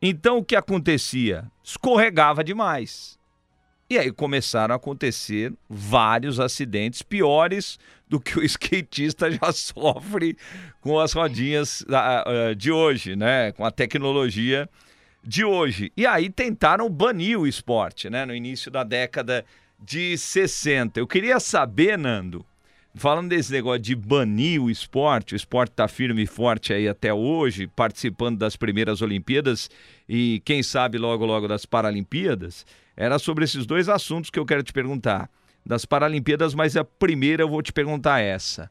[0.00, 1.50] Então o que acontecia?
[1.62, 3.17] Escorregava demais.
[3.90, 10.36] E aí começaram a acontecer vários acidentes piores do que o skatista já sofre
[10.80, 13.50] com as rodinhas uh, uh, de hoje, né?
[13.52, 14.68] Com a tecnologia
[15.24, 15.90] de hoje.
[15.96, 18.26] E aí tentaram banir o esporte, né?
[18.26, 19.42] No início da década
[19.80, 21.00] de 60.
[21.00, 22.44] Eu queria saber, Nando,
[22.94, 27.14] falando desse negócio de banir o esporte, o esporte está firme e forte aí até
[27.14, 29.70] hoje, participando das primeiras Olimpíadas
[30.06, 32.66] e quem sabe logo logo das Paralimpíadas.
[33.00, 35.30] Era sobre esses dois assuntos que eu quero te perguntar.
[35.64, 38.68] das Paralimpíadas, mas a primeira eu vou te perguntar essa.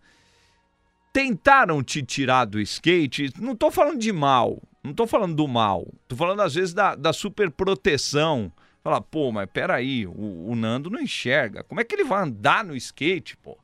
[1.13, 3.31] Tentaram te tirar do skate?
[3.39, 5.87] Não estou falando de mal, não estou falando do mal.
[6.01, 8.51] Estou falando, às vezes, da, da super proteção.
[8.83, 11.63] Fala, pô, mas peraí, o, o Nando não enxerga.
[11.63, 13.57] Como é que ele vai andar no skate, pô?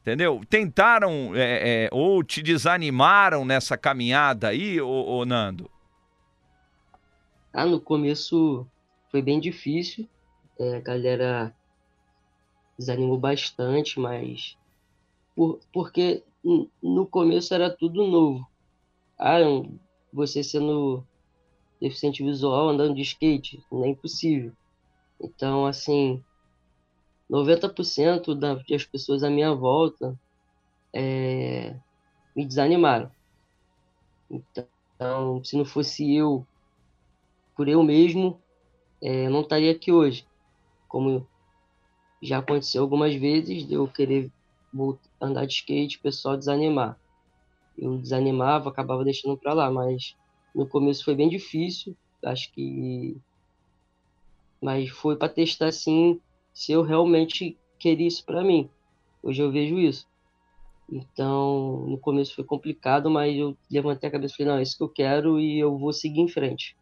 [0.00, 0.40] Entendeu?
[0.48, 5.70] Tentaram é, é, ou te desanimaram nessa caminhada aí, ô, ô, Nando?
[7.52, 8.66] Ah, no começo
[9.12, 10.08] foi bem difícil.
[10.58, 11.54] É, a galera
[12.78, 14.56] desanimou bastante, mas
[15.36, 16.24] por, porque
[16.82, 18.44] no começo era tudo novo.
[19.18, 19.38] Ah,
[20.12, 21.04] você sendo
[21.80, 24.52] deficiente visual andando de skate, não é impossível.
[25.20, 26.22] Então, assim,
[27.30, 30.18] 90% das pessoas à minha volta
[30.92, 31.76] é,
[32.34, 33.10] me desanimaram.
[34.30, 36.46] Então, se não fosse eu,
[37.56, 38.41] por eu mesmo,
[39.02, 40.24] é, não estaria aqui hoje.
[40.88, 41.26] Como
[42.22, 44.30] já aconteceu algumas vezes de eu querer
[45.20, 46.96] andar de skate, o pessoal desanimar.
[47.76, 50.14] Eu desanimava, acabava deixando para lá, mas
[50.54, 53.16] no começo foi bem difícil, acho que
[54.60, 56.20] mas foi para testar assim
[56.54, 58.70] se eu realmente queria isso para mim.
[59.20, 60.06] Hoje eu vejo isso.
[60.88, 64.76] Então, no começo foi complicado, mas eu levantei a cabeça e falei, não, é isso
[64.76, 66.76] que eu quero e eu vou seguir em frente.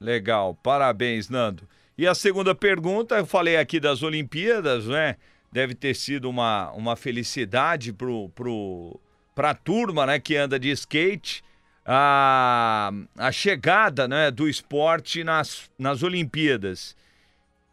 [0.00, 1.68] Legal, parabéns, Nando.
[1.96, 5.16] E a segunda pergunta, eu falei aqui das Olimpíadas, né?
[5.50, 9.00] Deve ter sido uma, uma felicidade pro, pro,
[9.34, 11.42] pra turma, né, que anda de skate,
[11.84, 16.94] a, a chegada, né, do esporte nas, nas Olimpíadas.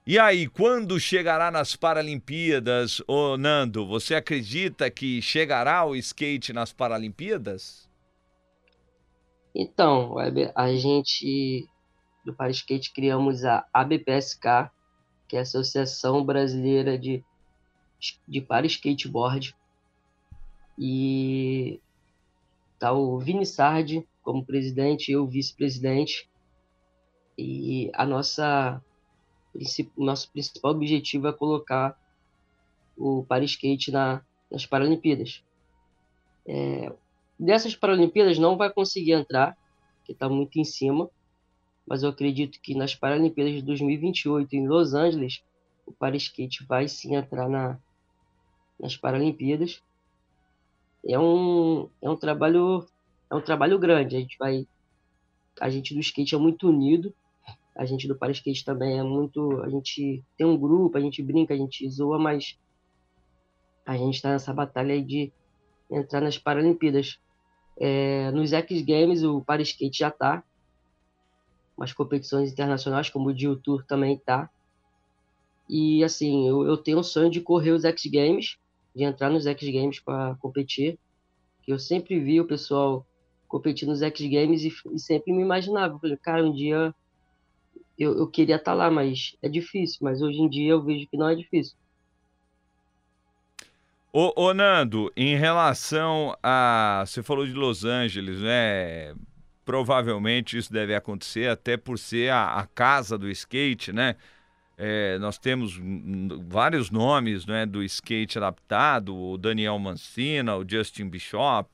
[0.07, 6.71] E aí, quando chegará nas Paralimpíadas, ô Nando, você acredita que chegará o skate nas
[6.71, 7.89] Paralimpíadas?
[9.53, 11.67] Então, Weber, a gente
[12.25, 14.71] do Para Skate criamos a ABPSK,
[15.27, 17.23] que é a Associação Brasileira de,
[18.27, 19.55] de Para Skateboard.
[20.77, 21.79] E
[22.79, 26.27] tá o Vini Sardi como presidente, eu vice-presidente.
[27.37, 28.81] E a nossa
[29.95, 31.97] nosso principal objetivo é colocar
[32.97, 35.43] o para skate na, nas Paralimpíadas.
[36.45, 36.91] É,
[37.39, 39.57] dessas Paralimpíadas não vai conseguir entrar,
[40.03, 41.09] que está muito em cima,
[41.85, 45.43] mas eu acredito que nas Paralimpíadas de 2028 em Los Angeles,
[45.85, 46.17] o para
[46.67, 47.77] vai sim entrar na,
[48.79, 49.83] nas Paralimpíadas.
[51.07, 52.87] É um, é um trabalho
[53.29, 54.15] é um trabalho grande.
[54.15, 54.67] A gente vai
[55.59, 57.13] a gente do skate é muito unido.
[57.75, 58.31] A gente do para
[58.65, 62.57] também é muito, a gente tem um grupo, a gente brinca, a gente zoa, mas
[63.85, 65.31] a gente está nessa batalha de
[65.91, 67.19] entrar nas Paralimpíadas.
[67.77, 70.41] É, nos X Games o para já está
[71.77, 74.49] umas competições internacionais, como o Dio Tour também tá.
[75.69, 78.57] E assim, eu, eu tenho um sonho de correr os X Games,
[78.95, 80.97] de entrar nos X Games para competir.
[81.63, 83.05] Que eu sempre vi o pessoal
[83.47, 85.95] competir nos X Games e, e sempre me imaginava.
[85.95, 86.93] Eu falei, cara, um dia
[87.97, 89.99] eu, eu queria estar tá lá, mas é difícil.
[90.01, 91.75] Mas hoje em dia eu vejo que não é difícil.
[94.13, 97.03] Ô, ô Nando, em relação a.
[97.05, 99.13] Você falou de Los Angeles, né?
[99.65, 104.15] Provavelmente isso deve acontecer, até por ser a, a casa do skate, né?
[104.77, 105.79] É, nós temos
[106.47, 111.69] vários nomes né, do skate adaptado, o Daniel Mancina, o Justin Bishop,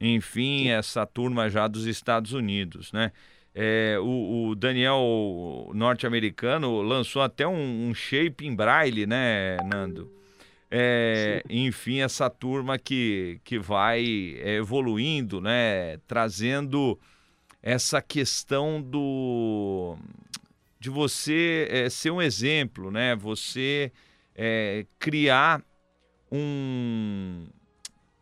[0.00, 3.12] enfim, essa turma já dos Estados Unidos, né?
[3.54, 10.10] É, o, o, Daniel norte-americano lançou até um, um, shape em braille, né, Nando?
[10.70, 14.04] É, enfim, essa turma que, que vai
[14.44, 15.98] evoluindo, né?
[16.06, 16.98] Trazendo
[17.62, 19.96] essa questão do
[20.78, 23.14] de você é, ser um exemplo, né?
[23.14, 23.92] Você
[24.34, 25.62] é, criar
[26.32, 27.46] um,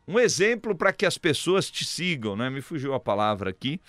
[0.07, 2.51] um exemplo para que as pessoas te sigam, né?
[2.51, 3.81] Me fugiu a palavra aqui,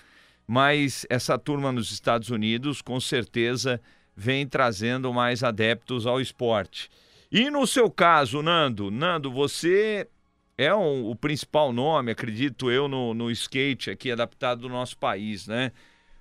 [0.46, 3.80] mas essa turma nos Estados Unidos com certeza
[4.16, 6.88] vem trazendo mais adeptos ao esporte.
[7.32, 10.08] E no seu caso, Nando, Nando, você
[10.60, 15.46] é um, o principal nome, acredito eu, no, no skate aqui adaptado do nosso país,
[15.46, 15.72] né?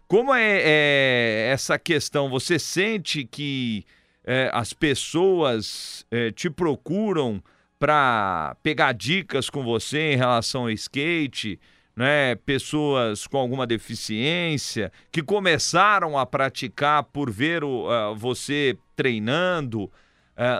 [0.07, 2.29] Como é, é essa questão?
[2.29, 3.85] Você sente que
[4.23, 7.43] é, as pessoas é, te procuram
[7.77, 11.59] para pegar dicas com você em relação ao skate?
[11.95, 19.83] Né, pessoas com alguma deficiência que começaram a praticar por ver o, uh, você treinando,
[19.83, 19.91] uh,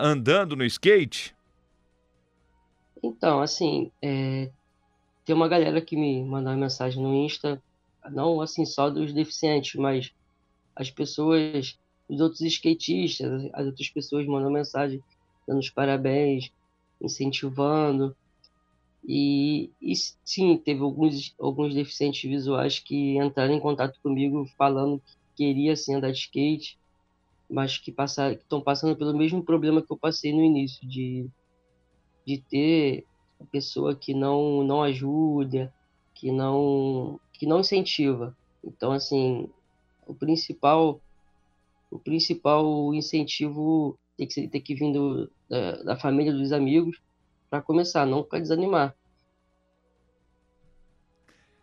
[0.02, 1.34] andando no skate?
[3.02, 4.50] Então, assim, é,
[5.24, 7.62] tem uma galera que me mandou mensagem no Insta,
[8.10, 10.12] não assim só dos deficientes, mas
[10.74, 15.02] as pessoas, os outros skatistas, as outras pessoas mandam mensagem
[15.46, 16.52] dando os parabéns,
[17.00, 18.16] incentivando.
[19.06, 25.00] E, e sim, teve alguns, alguns deficientes visuais que entraram em contato comigo falando
[25.34, 26.78] que queria sim andar de skate,
[27.48, 31.26] mas que estão passando pelo mesmo problema que eu passei no início, de,
[32.26, 33.04] de ter
[33.40, 35.72] a pessoa que não, não ajuda,
[36.14, 38.36] que não, que não incentiva.
[38.64, 39.48] Então, assim,
[40.06, 41.00] o principal
[41.90, 46.98] o principal incentivo tem que, ter que vir do, da, da família, dos amigos,
[47.48, 48.94] para começar, não para desanimar.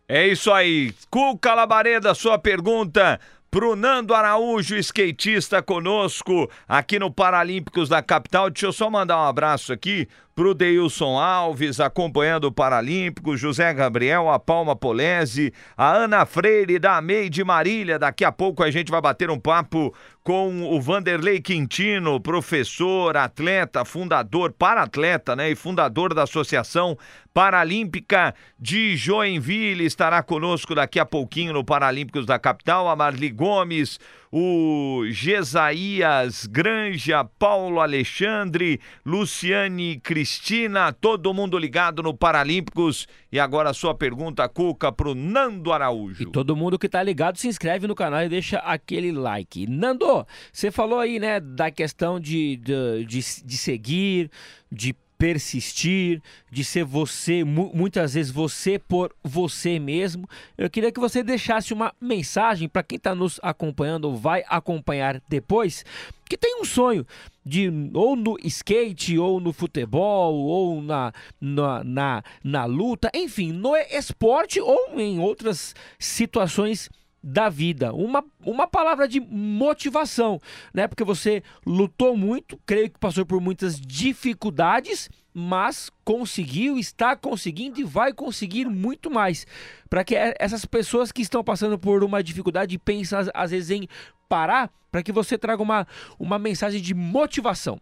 [0.06, 0.92] É isso aí.
[1.10, 3.18] Cuca Labareda, sua pergunta
[3.50, 8.50] pro Nando Araújo, skatista conosco aqui no Paralímpicos da Capital.
[8.50, 10.06] Deixa eu só mandar um abraço aqui
[10.38, 17.00] pro Deilson Alves, acompanhando o Paralímpico, José Gabriel, a Palma Polese, a Ana Freire da
[17.00, 17.98] Meide Marília.
[17.98, 23.84] Daqui a pouco a gente vai bater um papo com o Vanderlei Quintino, professor, atleta,
[23.84, 25.50] fundador, para-atleta, né?
[25.50, 26.96] E fundador da Associação
[27.34, 29.86] Paralímpica de Joinville.
[29.86, 33.98] Estará conosco daqui a pouquinho no Paralímpicos da Capital, a Marli Gomes,
[34.30, 43.06] o Gesaías Granja, Paulo Alexandre, Luciane Cristina, todo mundo ligado no Paralímpicos.
[43.30, 46.22] E agora a sua pergunta, Cuca, pro Nando Araújo.
[46.22, 49.66] E todo mundo que tá ligado se inscreve no canal e deixa aquele like.
[49.66, 54.30] Nando, você falou aí, né, da questão de, de, de, de seguir,
[54.70, 60.28] de persistir, de ser você, muitas vezes você por você mesmo.
[60.56, 65.20] Eu queria que você deixasse uma mensagem para quem está nos acompanhando ou vai acompanhar
[65.28, 65.84] depois,
[66.28, 67.04] que tem um sonho
[67.44, 73.74] de ou no skate, ou no futebol, ou na, na, na, na luta, enfim, no
[73.76, 76.88] esporte ou em outras situações
[77.22, 80.40] da vida, uma, uma palavra de motivação,
[80.72, 80.86] né?
[80.86, 87.84] Porque você lutou muito, creio que passou por muitas dificuldades, mas conseguiu, está conseguindo e
[87.84, 89.46] vai conseguir muito mais.
[89.90, 93.88] Para que essas pessoas que estão passando por uma dificuldade pensam às vezes em
[94.28, 95.86] parar, para que você traga uma,
[96.18, 97.80] uma mensagem de motivação.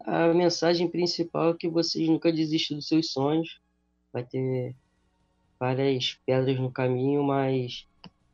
[0.00, 3.60] A mensagem principal é que vocês nunca desistam dos seus sonhos.
[4.12, 4.74] Vai ter
[5.58, 7.86] várias pedras no caminho, mas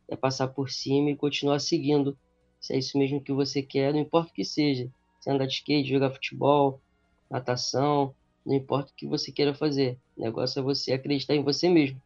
[0.07, 2.17] é passar por cima e continuar seguindo.
[2.59, 4.87] Se é isso mesmo que você quer, não importa o que seja.
[5.19, 6.79] Se andar de skate, jogar futebol,
[7.29, 8.13] natação,
[8.45, 9.97] não importa o que você queira fazer.
[10.17, 12.01] O negócio é você acreditar em você mesmo.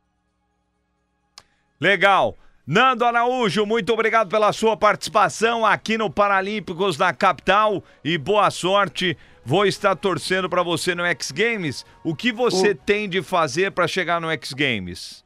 [1.80, 2.36] Legal.
[2.66, 9.18] Nando Araújo, muito obrigado pela sua participação aqui no Paralímpicos da capital e boa sorte.
[9.48, 11.86] Vou estar torcendo para você no X Games.
[12.04, 12.76] O que você o...
[12.76, 15.24] tem de fazer para chegar no X Games?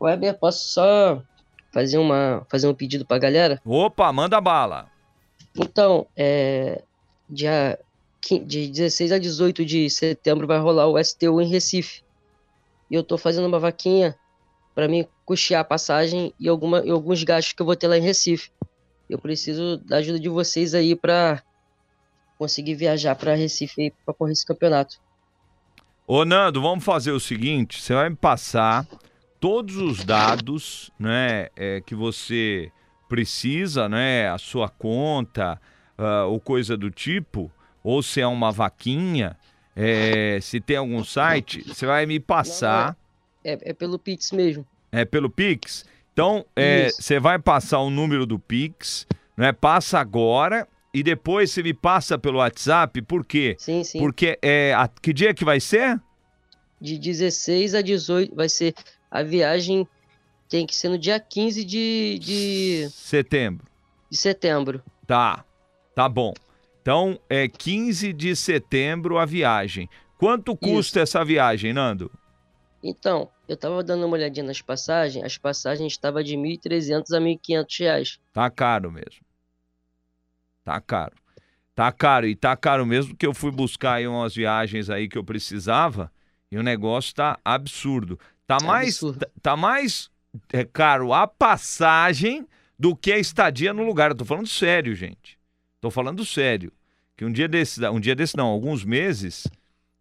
[0.00, 1.22] Weber, posso só
[1.70, 3.60] fazer, uma, fazer um pedido para a galera?
[3.62, 4.88] Opa, manda bala.
[5.54, 6.82] Então, é,
[7.28, 7.78] dia
[8.46, 12.02] de 16 a 18 de setembro vai rolar o STU em Recife.
[12.90, 14.16] E eu tô fazendo uma vaquinha
[14.74, 17.98] para mim custear a passagem e, alguma, e alguns gastos que eu vou ter lá
[17.98, 18.50] em Recife.
[19.06, 21.42] Eu preciso da ajuda de vocês aí para
[22.40, 24.96] conseguir viajar para Recife para correr esse campeonato.
[26.06, 28.86] Ô Nando, vamos fazer o seguinte: você vai me passar
[29.38, 32.72] todos os dados, né, é, que você
[33.10, 35.60] precisa, né, a sua conta
[35.98, 37.52] uh, ou coisa do tipo,
[37.84, 39.36] ou se é uma vaquinha,
[39.76, 42.96] é, se tem algum site, você vai me passar.
[43.44, 44.66] Não, é, é, é, pelo Pix mesmo.
[44.90, 45.84] É pelo Pix?
[46.12, 49.52] Então, é, você vai passar o número do Pix, né?
[49.52, 53.56] Passa agora e depois você me passa pelo WhatsApp, por quê?
[53.58, 53.98] Sim, sim.
[53.98, 56.00] Porque é, a, que dia que vai ser?
[56.80, 58.74] De 16 a 18, vai ser
[59.10, 59.86] a viagem,
[60.48, 62.18] tem que ser no dia 15 de...
[62.20, 62.88] de...
[62.90, 63.66] Setembro.
[64.10, 64.82] De setembro.
[65.06, 65.44] Tá,
[65.94, 66.32] tá bom.
[66.82, 69.88] Então, é 15 de setembro a viagem.
[70.18, 71.16] Quanto custa Isso.
[71.16, 72.10] essa viagem, Nando?
[72.82, 77.80] Então, eu tava dando uma olhadinha nas passagens, as passagens estavam de 1.300 a 1.500
[77.80, 78.18] reais.
[78.32, 79.29] Tá caro mesmo.
[80.64, 81.14] Tá caro.
[81.74, 85.16] Tá caro, e tá caro mesmo que eu fui buscar aí umas viagens aí que
[85.16, 86.12] eu precisava
[86.50, 88.18] e o negócio tá absurdo.
[88.46, 89.18] Tá é mais, absurdo.
[89.20, 90.10] Tá, tá, mais
[90.52, 92.46] é, caro a passagem
[92.78, 94.10] do que a estadia no lugar.
[94.10, 95.38] Eu tô falando sério, gente.
[95.80, 96.72] Tô falando sério.
[97.16, 99.46] Que um dia desse, um dia desse não, alguns meses,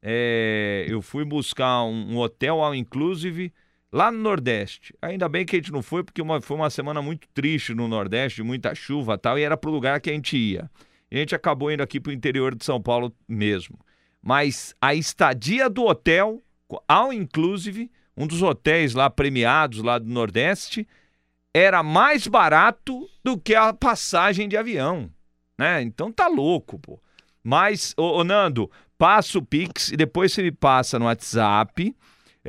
[0.01, 3.53] é, eu fui buscar um, um, hotel all inclusive
[3.91, 4.93] lá no Nordeste.
[5.01, 7.87] Ainda bem que a gente não foi, porque uma, foi uma semana muito triste no
[7.87, 10.69] Nordeste, muita chuva tal, e era pro lugar que a gente ia.
[11.11, 13.79] E a gente acabou indo aqui pro interior de São Paulo mesmo.
[14.21, 16.41] Mas a estadia do hotel,
[16.87, 20.87] all inclusive, um dos hotéis lá premiados lá do Nordeste,
[21.53, 25.09] era mais barato do que a passagem de avião,
[25.57, 25.81] né?
[25.81, 26.99] Então tá louco, pô.
[27.43, 31.95] Mas, ô, ô, Nando, passa o Pix e depois você me passa no WhatsApp.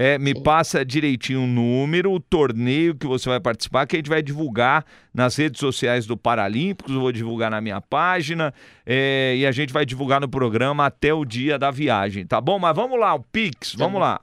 [0.02, 4.08] É, me passa direitinho o número, o torneio que você vai participar, que a gente
[4.08, 8.54] vai divulgar nas redes sociais do Paralímpicos, vou divulgar na minha página
[8.86, 12.58] é, e a gente vai divulgar no programa até o dia da viagem, tá bom?
[12.58, 14.22] Mas vamos lá, o Pix, Tá vamos lá.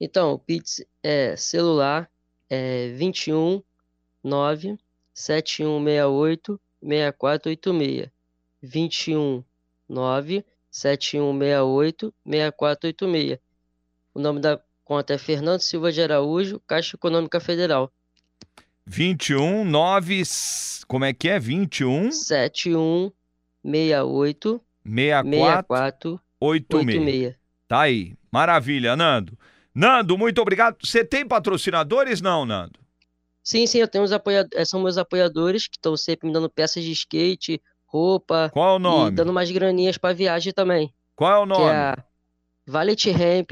[0.00, 2.08] Então, o Pix é celular
[2.48, 3.62] é 21
[4.24, 4.78] 9
[5.12, 8.10] 7168 6486.
[8.62, 9.44] 21
[9.86, 13.38] 9 7168 6486.
[14.14, 17.90] O nome da conta é Fernando Silva de Araújo, Caixa Econômica Federal.
[18.86, 20.22] 21 9
[20.86, 21.40] como é que é?
[21.40, 26.40] 21 7168 64 86.
[26.40, 27.34] 6486.
[27.66, 28.14] Tá aí.
[28.30, 29.36] Maravilha, Nando.
[29.74, 30.76] Nando, muito obrigado.
[30.82, 32.78] Você tem patrocinadores não, Nando?
[33.42, 36.84] Sim, sim, eu tenho os apoiadores, são meus apoiadores que estão sempre me dando peças
[36.84, 39.16] de skate, roupa Qual é o e nome?
[39.16, 40.94] dando umas graninhas para viagem também.
[41.16, 41.72] Qual é o que nome?
[41.72, 41.98] é a
[42.66, 43.50] Valet Ramp,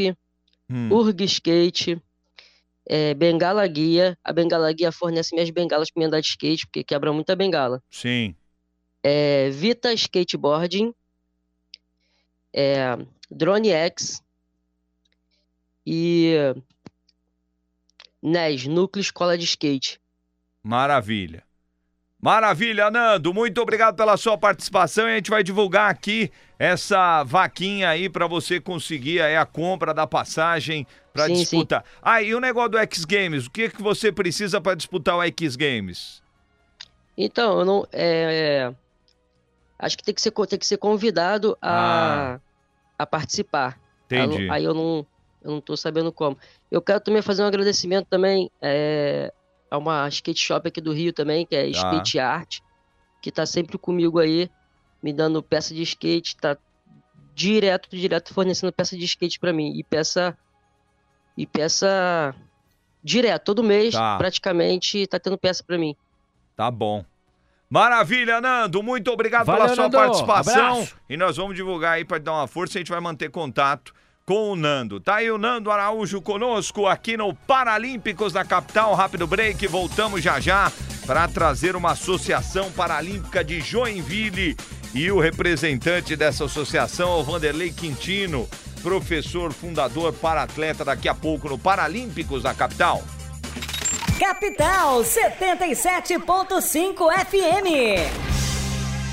[0.74, 2.02] Hum, Urg Skate,
[2.84, 4.18] é, Bengala Guia.
[4.24, 7.80] A Bengala Guia fornece minhas bengalas para mim andar de skate, porque quebra muita bengala.
[7.88, 8.34] Sim.
[9.00, 10.92] É, Vita Skateboarding,
[12.52, 12.98] é,
[13.30, 14.20] Drone X
[15.86, 16.34] e
[18.20, 20.00] NES, Núcleo Escola de Skate.
[20.60, 21.43] Maravilha.
[22.24, 23.34] Maravilha, Nando.
[23.34, 28.26] Muito obrigado pela sua participação e a gente vai divulgar aqui essa vaquinha aí para
[28.26, 31.40] você conseguir aí a compra da passagem para Sim, sim.
[31.42, 31.84] disputar.
[32.00, 35.22] Ah, e o negócio do X Games, o que que você precisa para disputar o
[35.22, 36.22] X Games?
[37.14, 37.86] Então, eu não.
[37.92, 38.74] é, é,
[39.78, 42.40] acho que tem que ser, tem que ser convidado a,
[42.98, 43.78] a participar.
[44.10, 44.36] Aí eu não- Ah.
[44.38, 44.50] Entendi.
[44.50, 45.06] Aí eu não,
[45.42, 46.38] eu não tô sabendo como.
[46.70, 49.30] Eu quero também fazer um agradecimento também é,
[49.74, 51.78] a uma skate shop aqui do Rio também, que é Tá.
[51.78, 52.58] Skate Art,
[53.20, 54.50] que tá sempre comigo aí,
[55.02, 56.56] me dando peça de skate, tá
[57.34, 59.72] direto, direto fornecendo peça de skate pra mim.
[59.76, 60.36] E peça.
[61.36, 62.34] E peça.
[63.02, 64.16] Direto, todo mês, Tá.
[64.16, 65.94] praticamente, tá tendo peça pra mim.
[66.56, 67.04] Tá bom.
[67.68, 68.82] Maravilha, Nando.
[68.82, 69.96] Muito obrigado Valeu, pela sua Nando.
[69.96, 70.72] participação.
[70.74, 70.96] Abraço.
[71.10, 72.78] E nós vamos divulgar aí para dar uma força.
[72.78, 73.92] A gente vai manter contato
[74.26, 75.00] com o Nando.
[75.00, 78.94] Tá aí o Nando Araújo conosco aqui no Paralímpicos da Capital.
[78.94, 79.66] Rápido break.
[79.66, 80.72] Voltamos já já
[81.06, 84.56] para trazer uma associação paralímpica de Joinville.
[84.94, 88.48] E o representante dessa associação é o Vanderlei Quintino,
[88.80, 93.02] professor fundador para atleta daqui a pouco no Paralímpicos da Capital.
[94.18, 96.94] Capital 77.5
[97.26, 98.43] FM.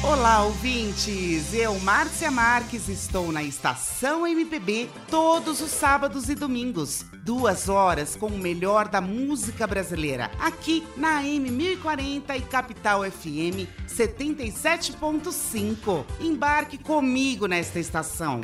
[0.03, 1.53] Olá, ouvintes!
[1.53, 7.05] Eu, Márcia Marques, estou na Estação MPB todos os sábados e domingos.
[7.23, 13.69] Duas horas com o melhor da música brasileira, aqui na AM 1040 e Capital FM
[13.87, 16.03] 77.5.
[16.19, 18.41] Embarque comigo nesta estação.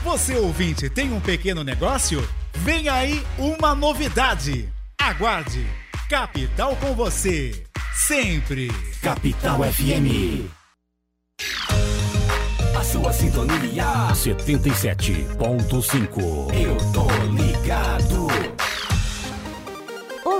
[0.04, 2.26] Você ouvinte tem um pequeno negócio?
[2.54, 4.72] Vem aí uma novidade.
[4.98, 5.66] Aguarde.
[6.08, 7.67] Capital com você.
[8.06, 8.68] Sempre.
[9.02, 10.46] Capital FM.
[12.78, 16.54] A sua sintonia 77.5.
[16.54, 18.17] Eu tô ligado.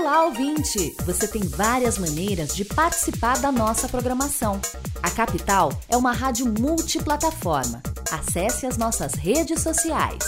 [0.09, 0.95] Olá, ouvinte!
[1.05, 4.59] Você tem várias maneiras de participar da nossa programação.
[5.03, 7.79] A Capital é uma rádio multiplataforma.
[8.11, 10.23] Acesse as nossas redes sociais: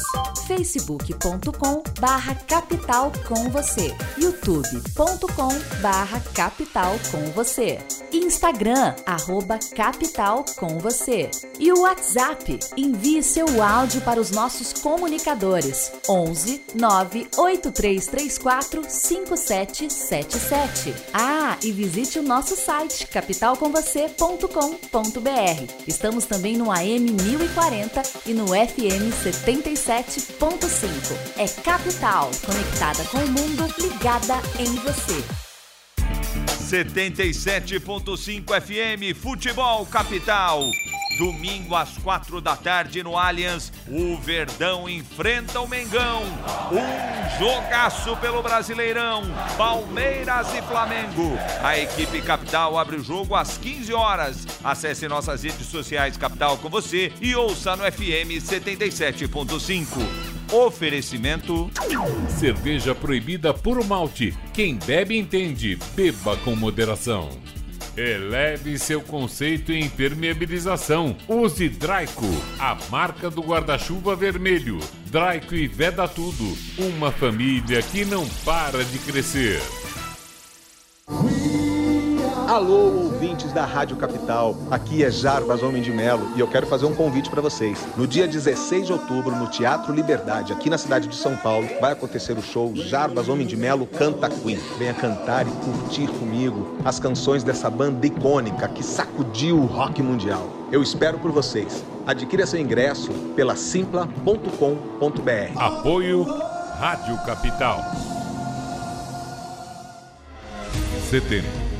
[0.46, 5.50] facebook.com barra capital com você, youtube.com
[5.82, 7.80] barra capital com você,
[8.14, 12.60] Instagram arroba capital com você e o WhatsApp.
[12.78, 18.84] Envie seu áudio para os nossos comunicadores 11 98334
[19.76, 20.94] 5777.
[21.14, 25.74] Ah, e visite o nosso site capitalcomvocê.com.br.
[25.88, 30.90] Estamos também no AM 1040 e no FM 77.5.
[31.38, 35.24] É Capital, conectada com o mundo, ligada em você.
[36.72, 40.70] 77.5 FM Futebol Capital.
[41.18, 46.24] Domingo às quatro da tarde no Allianz, o Verdão enfrenta o Mengão.
[46.72, 49.24] Um jogaço pelo Brasileirão.
[49.58, 51.38] Palmeiras e Flamengo.
[51.64, 54.48] A equipe Capital abre o jogo às 15 horas.
[54.64, 60.32] Acesse nossas redes sociais Capital com você e ouça no FM 77.5.
[60.52, 61.72] Oferecimento.
[62.30, 64.38] Cerveja proibida por malte.
[64.54, 65.78] Quem bebe entende.
[65.96, 67.30] Beba com moderação.
[67.98, 71.16] Eleve seu conceito em impermeabilização.
[71.28, 72.26] Use Draico,
[72.58, 74.80] a marca do guarda-chuva vermelho.
[75.08, 76.58] Draico e Veda Tudo.
[76.78, 79.62] Uma família que não para de crescer.
[82.52, 84.58] Alô, ouvintes da Rádio Capital.
[84.70, 87.80] Aqui é Jarbas Homem de Melo e eu quero fazer um convite para vocês.
[87.96, 91.94] No dia 16 de outubro, no Teatro Liberdade, aqui na cidade de São Paulo, vai
[91.94, 94.60] acontecer o show Jarbas Homem de Melo Canta Queen.
[94.78, 100.46] Venha cantar e curtir comigo as canções dessa banda icônica que sacudiu o rock mundial.
[100.74, 101.86] Eu espero por vocês.
[102.06, 104.36] Adquira seu ingresso pela simpla.com.br.
[105.56, 106.24] Apoio
[106.78, 107.82] Rádio Capital.
[111.10, 111.71] Setembro.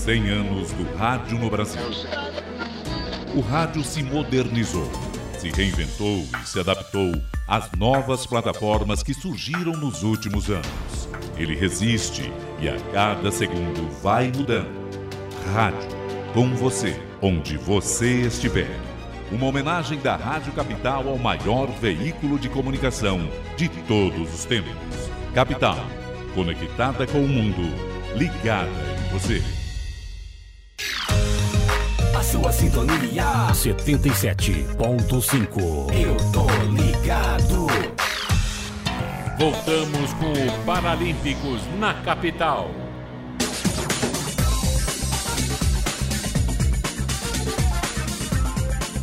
[0.00, 1.82] 100 anos do rádio no Brasil.
[3.34, 4.90] O rádio se modernizou,
[5.38, 7.12] se reinventou e se adaptou
[7.46, 11.06] às novas plataformas que surgiram nos últimos anos.
[11.36, 12.32] Ele resiste
[12.62, 14.72] e a cada segundo vai mudando.
[15.52, 15.90] Rádio,
[16.32, 18.74] com você, onde você estiver.
[19.30, 24.72] Uma homenagem da Rádio Capital ao maior veículo de comunicação de todos os tempos.
[25.34, 25.78] Capital,
[26.34, 27.62] conectada com o mundo,
[28.16, 28.70] ligada
[29.06, 29.59] em você.
[32.18, 35.92] A sua sintonia 77.5.
[35.92, 37.66] Eu tô ligado.
[39.38, 42.70] Voltamos com o Paralímpicos na capital.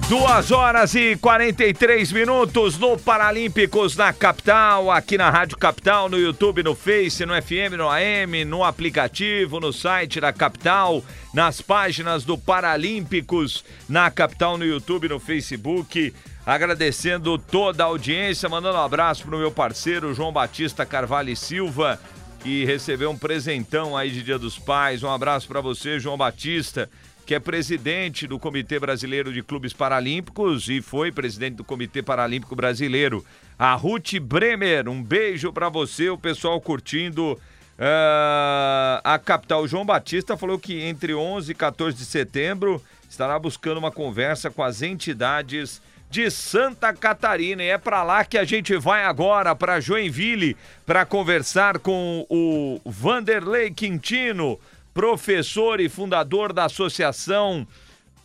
[0.10, 6.64] Duas horas e 43 minutos no Paralímpicos na capital, aqui na Rádio Capital, no YouTube,
[6.64, 11.04] no Face, no FM, no AM, no aplicativo, no site da capital,
[11.34, 16.14] nas páginas do Paralímpicos na capital, no YouTube, no Facebook.
[16.46, 22.00] Agradecendo toda a audiência, mandando um abraço pro meu parceiro João Batista Carvalho e Silva,
[22.40, 25.04] que recebeu um presentão aí de Dia dos Pais.
[25.04, 26.90] Um abraço para você, João Batista
[27.28, 32.56] que é presidente do Comitê Brasileiro de Clubes Paralímpicos e foi presidente do Comitê Paralímpico
[32.56, 33.24] Brasileiro.
[33.60, 39.68] A Ruth Bremer, um beijo para você, o pessoal curtindo uh, a capital.
[39.68, 44.64] João Batista falou que entre 11 e 14 de setembro estará buscando uma conversa com
[44.64, 47.62] as entidades de Santa Catarina.
[47.62, 50.56] E é para lá que a gente vai agora, para Joinville,
[50.86, 54.58] para conversar com o Vanderlei Quintino
[54.98, 57.68] professor e fundador da Associação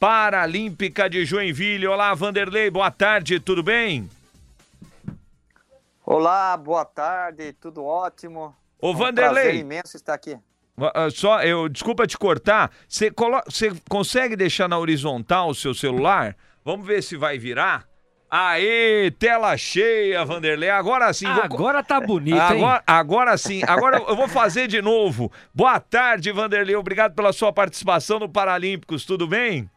[0.01, 1.87] Paralímpica de Joinville.
[1.87, 4.09] Olá, Vanderlei, boa tarde, tudo bem?
[6.03, 8.57] Olá, boa tarde, tudo ótimo.
[8.81, 9.59] Ô, É um Vanderlei.
[9.59, 10.35] imenso estar aqui.
[10.95, 12.71] Ah, Só, eu, desculpa te cortar.
[12.89, 13.43] Você colo...
[13.47, 16.35] você consegue deixar na horizontal o seu celular?
[16.65, 17.87] Vamos ver se vai virar.
[18.35, 20.71] Aê, tela cheia, Vanderlei.
[20.71, 21.27] Agora sim.
[21.27, 22.65] vou Agora tá bonito, hein?
[22.65, 23.61] Agora, agora sim.
[23.69, 25.31] Agora eu vou fazer de novo.
[25.55, 26.75] Boa tarde, Vanderlei.
[26.75, 29.05] Obrigado pela sua participação no Paralímpicos.
[29.05, 29.71] Tudo bem?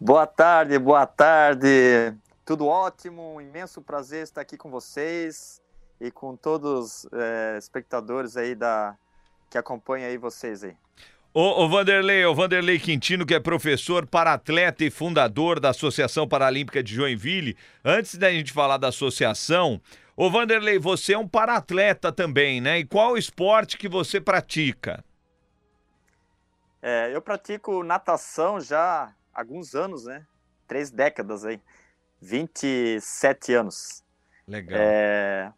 [0.00, 2.14] Boa tarde, boa tarde.
[2.44, 5.60] Tudo ótimo, um imenso prazer estar aqui com vocês
[6.00, 8.94] e com todos os eh, espectadores aí da
[9.50, 10.76] que acompanham aí vocês aí.
[11.36, 16.80] Ô, ô Vanderlei, o Vanderlei Quintino, que é professor para-atleta e fundador da Associação Paralímpica
[16.80, 17.56] de Joinville.
[17.84, 19.82] Antes da gente falar da associação,
[20.16, 22.78] ô Vanderlei, você é um para-atleta também, né?
[22.78, 25.04] E qual esporte que você pratica?
[26.80, 30.24] É, eu pratico natação já há alguns anos, né?
[30.68, 31.60] Três décadas aí.
[32.22, 34.04] 27 anos.
[34.46, 34.78] Legal.
[34.80, 35.52] É,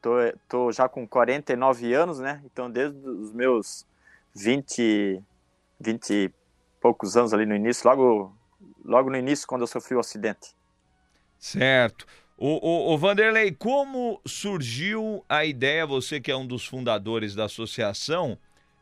[0.00, 0.12] tô,
[0.48, 2.40] tô já com 49 anos, né?
[2.46, 3.86] Então, desde os meus
[4.34, 5.22] 20,
[5.80, 6.32] 20 e
[6.80, 8.36] poucos anos ali no início, logo,
[8.84, 10.54] logo no início, quando eu sofri o acidente.
[11.38, 12.06] Certo.
[12.36, 17.44] O, o, o Vanderlei, como surgiu a ideia, você que é um dos fundadores da
[17.44, 18.36] associação,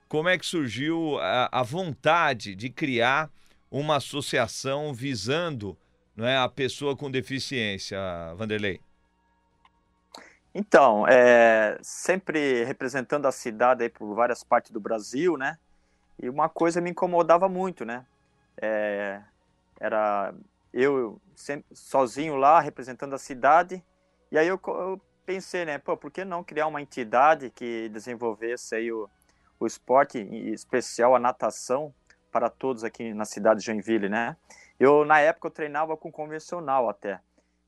[0.09, 3.30] como é que surgiu a, a vontade de criar
[3.70, 5.76] uma associação visando
[6.14, 7.98] não é, a pessoa com deficiência,
[8.36, 8.80] Vanderlei?
[10.55, 15.59] Então, é, sempre representando a cidade aí por várias partes do Brasil, né?
[16.22, 18.05] E uma coisa me incomodava muito, né?
[18.61, 19.20] É,
[19.80, 20.34] era
[20.72, 23.82] eu sempre, sozinho lá representando a cidade.
[24.30, 25.78] E aí eu, eu pensei, né?
[25.78, 29.09] Pô, por que não criar uma entidade que desenvolvesse aí o,
[29.59, 31.94] o esporte, em especial a natação,
[32.30, 34.36] para todos aqui na cidade de Joinville, né?
[34.80, 37.20] Eu, na época, eu treinava com convencional até.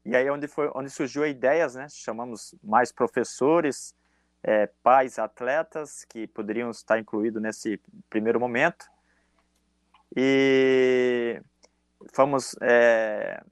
[0.04, 1.88] E aí onde, foi, onde surgiu a ideias, né?
[1.88, 3.94] Chamamos mais professores,
[4.42, 7.80] é, pais, atletas, que poderiam estar incluídos nesse
[8.10, 8.86] primeiro momento.
[10.14, 11.40] E
[12.12, 13.42] fomos, é,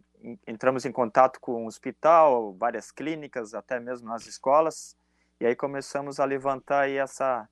[0.47, 4.97] entramos em contato com o hospital, várias clínicas, até mesmo nas escolas.
[5.41, 7.49] E aí começamos a levantar essa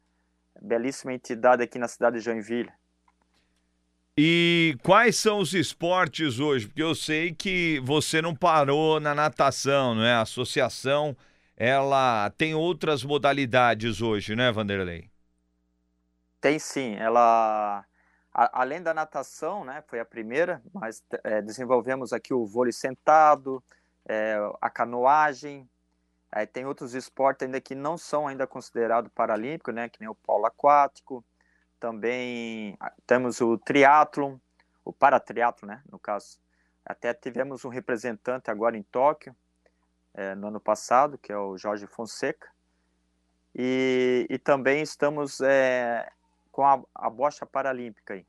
[0.61, 2.71] belíssima entidade aqui na cidade de Joinville.
[4.23, 6.66] E quais são os esportes hoje?
[6.66, 10.12] Porque eu sei que você não parou na natação, não é?
[10.12, 11.16] A associação,
[11.57, 15.11] ela tem outras modalidades hoje, né, Vanderlei?
[16.39, 16.97] Tem sim.
[16.97, 17.83] Ela,
[18.35, 23.64] a, além da natação, né, foi a primeira, mas é, desenvolvemos aqui o vôlei sentado,
[24.07, 25.66] é, a canoagem.
[26.31, 30.14] Aí tem outros esportes ainda que não são ainda considerados paralímpicos, né, que nem o
[30.14, 31.25] polo aquático
[31.81, 34.37] também temos o triatlon,
[34.85, 36.39] o paratriatlon, né, no caso.
[36.85, 39.35] Até tivemos um representante agora em Tóquio,
[40.14, 42.49] é, no ano passado, que é o Jorge Fonseca.
[43.55, 46.09] E, e também estamos é,
[46.53, 48.26] com a, a bocha paralímpica aí,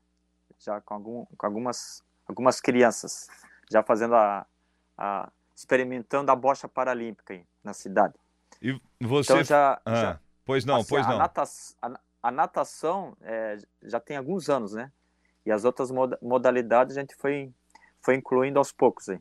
[0.58, 3.28] já com, algum, com algumas, algumas crianças,
[3.70, 4.46] já fazendo a,
[4.96, 8.14] a experimentando a bocha paralímpica aí na cidade.
[8.60, 9.32] E você...
[9.32, 11.20] Então já, ah, já pois não, assim, pois não.
[11.20, 11.30] A,
[12.22, 14.92] a natação é, já tem alguns anos, né?
[15.44, 15.90] E as outras
[16.22, 17.50] modalidades a gente foi,
[18.00, 19.18] foi incluindo aos poucos aí.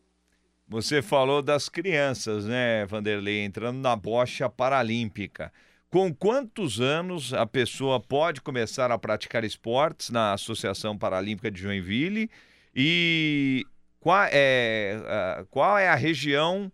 [0.67, 5.51] Você falou das crianças, né, Vanderlei, entrando na bocha paralímpica.
[5.89, 12.29] Com quantos anos a pessoa pode começar a praticar esportes na Associação Paralímpica de Joinville?
[12.73, 13.65] E
[13.99, 16.71] qual é, qual é a região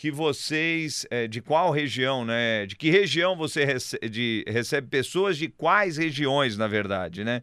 [0.00, 2.64] que vocês, é, de qual região, né?
[2.64, 3.66] De que região você
[4.10, 7.42] de, recebe pessoas de quais regiões, na verdade, né?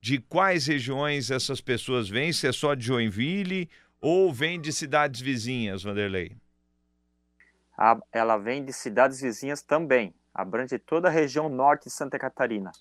[0.00, 2.32] De quais regiões essas pessoas vêm?
[2.32, 6.36] Se é só de Joinville ou vem de cidades vizinhas, Vanderlei?
[7.78, 10.12] A, ela vem de cidades vizinhas também.
[10.34, 12.72] Abrange toda a região norte de Santa Catarina.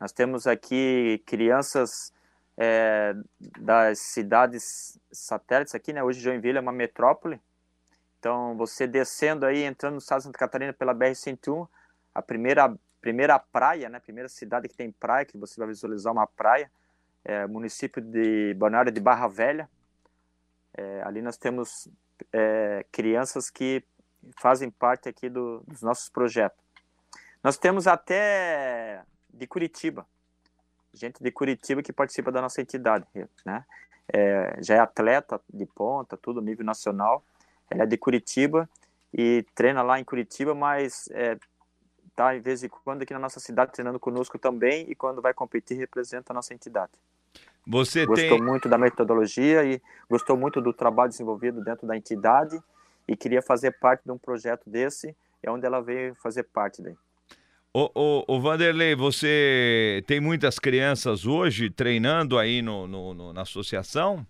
[0.00, 2.10] Nós temos aqui crianças
[2.56, 3.14] é,
[3.60, 6.02] das cidades satélites aqui, né?
[6.02, 7.38] Hoje Joinville é uma metrópole,
[8.18, 11.68] então, você descendo aí, entrando no estado de Santa Catarina pela BR-101,
[12.14, 16.26] a primeira, primeira praia, né, primeira cidade que tem praia, que você vai visualizar uma
[16.26, 16.70] praia,
[17.24, 19.68] é município de Balneário de Barra Velha.
[20.72, 21.88] É, ali nós temos
[22.32, 23.82] é, crianças que
[24.40, 26.58] fazem parte aqui do, dos nossos projetos.
[27.42, 30.06] Nós temos até de Curitiba,
[30.94, 33.06] gente de Curitiba que participa da nossa entidade,
[33.44, 33.64] né?
[34.08, 37.24] É, já é atleta de ponta, tudo nível nacional.
[37.70, 38.68] Ela é de Curitiba
[39.12, 41.36] e treina lá em Curitiba, mas é,
[42.14, 45.34] tá em vez de quando aqui na nossa cidade treinando conosco também e quando vai
[45.34, 46.92] competir representa a nossa entidade.
[47.66, 48.42] Você gostou tem...
[48.42, 52.60] muito da metodologia e gostou muito do trabalho desenvolvido dentro da entidade
[53.08, 56.96] e queria fazer parte de um projeto desse, é onde ela veio fazer parte daí.
[57.72, 64.26] O Vanderlei, você tem muitas crianças hoje treinando aí no, no, no na associação?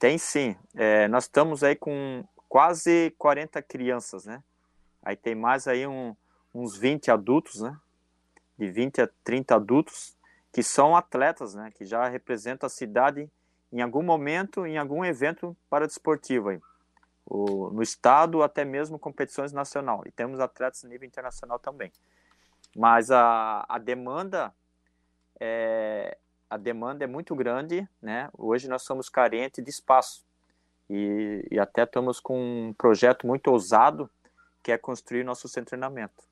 [0.00, 0.56] Tem sim.
[0.74, 4.42] É, nós estamos aí com quase 40 crianças, né?
[5.02, 6.16] Aí tem mais aí um,
[6.54, 7.78] uns 20 adultos, né?
[8.58, 10.16] De 20 a 30 adultos
[10.50, 11.70] que são atletas, né?
[11.74, 13.30] Que já representam a cidade
[13.70, 16.60] em algum momento, em algum evento para desportivo aí.
[17.26, 20.02] O, no estado, até mesmo competições nacional.
[20.06, 21.92] E temos atletas nível internacional também.
[22.74, 24.50] Mas a, a demanda
[25.38, 26.16] é,
[26.50, 28.28] a demanda é muito grande, né?
[28.36, 30.24] Hoje nós somos carentes de espaço
[30.90, 34.10] e, e até estamos com um projeto muito ousado
[34.60, 36.24] que é construir nosso centro de treinamento.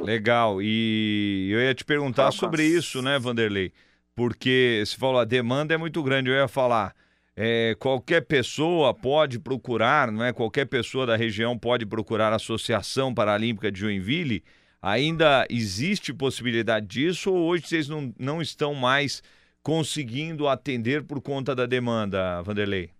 [0.00, 0.60] Legal.
[0.60, 3.72] E eu ia te perguntar sobre isso, né, Vanderlei?
[4.14, 6.94] Porque se falou a demanda é muito grande, eu ia falar.
[7.36, 10.32] É, qualquer pessoa pode procurar, não é?
[10.32, 14.42] Qualquer pessoa da região pode procurar a Associação Paralímpica de Joinville
[14.84, 19.22] Ainda existe possibilidade disso ou hoje vocês não, não estão mais
[19.62, 22.90] conseguindo atender por conta da demanda, Vanderlei?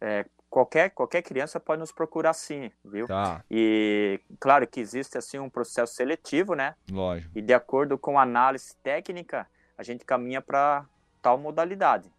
[0.00, 3.06] É, qualquer, qualquer criança pode nos procurar sim, viu?
[3.06, 3.44] Tá.
[3.50, 6.74] E claro que existe assim um processo seletivo, né?
[6.90, 7.30] Lógico.
[7.38, 10.86] E de acordo com a análise técnica, a gente caminha para
[11.20, 12.10] tal modalidade.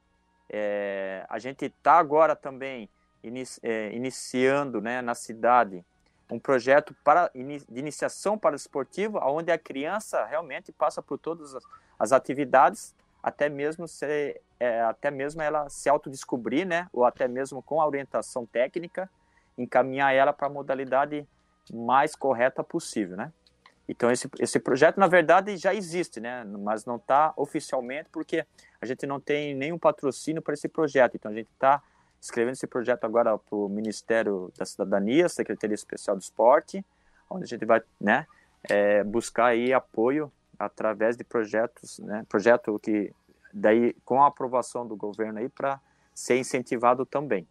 [0.47, 2.87] É, a gente está agora também
[3.23, 5.83] inici, é, iniciando né, na cidade
[6.31, 11.63] um projeto para, de iniciação para esportivo, onde a criança realmente passa por todas as,
[11.99, 16.89] as atividades, até mesmo, se, é, até mesmo ela se autodescobrir, né?
[16.91, 19.09] ou até mesmo com a orientação técnica,
[19.57, 21.27] encaminhar ela para a modalidade
[21.71, 23.15] mais correta possível.
[23.15, 23.31] Né?
[23.87, 26.43] Então esse, esse projeto na verdade já existe, né?
[26.43, 28.45] Mas não está oficialmente porque
[28.81, 31.15] a gente não tem nenhum patrocínio para esse projeto.
[31.15, 31.81] Então a gente está
[32.23, 36.83] escrevendo esse projeto agora para o Ministério da Cidadania, Secretaria Especial do Esporte,
[37.29, 38.25] onde a gente vai, né,
[38.69, 43.11] é, buscar aí apoio através de projetos, né, projeto que
[43.53, 45.81] daí com a aprovação do governo aí para
[46.15, 47.45] ser incentivado também.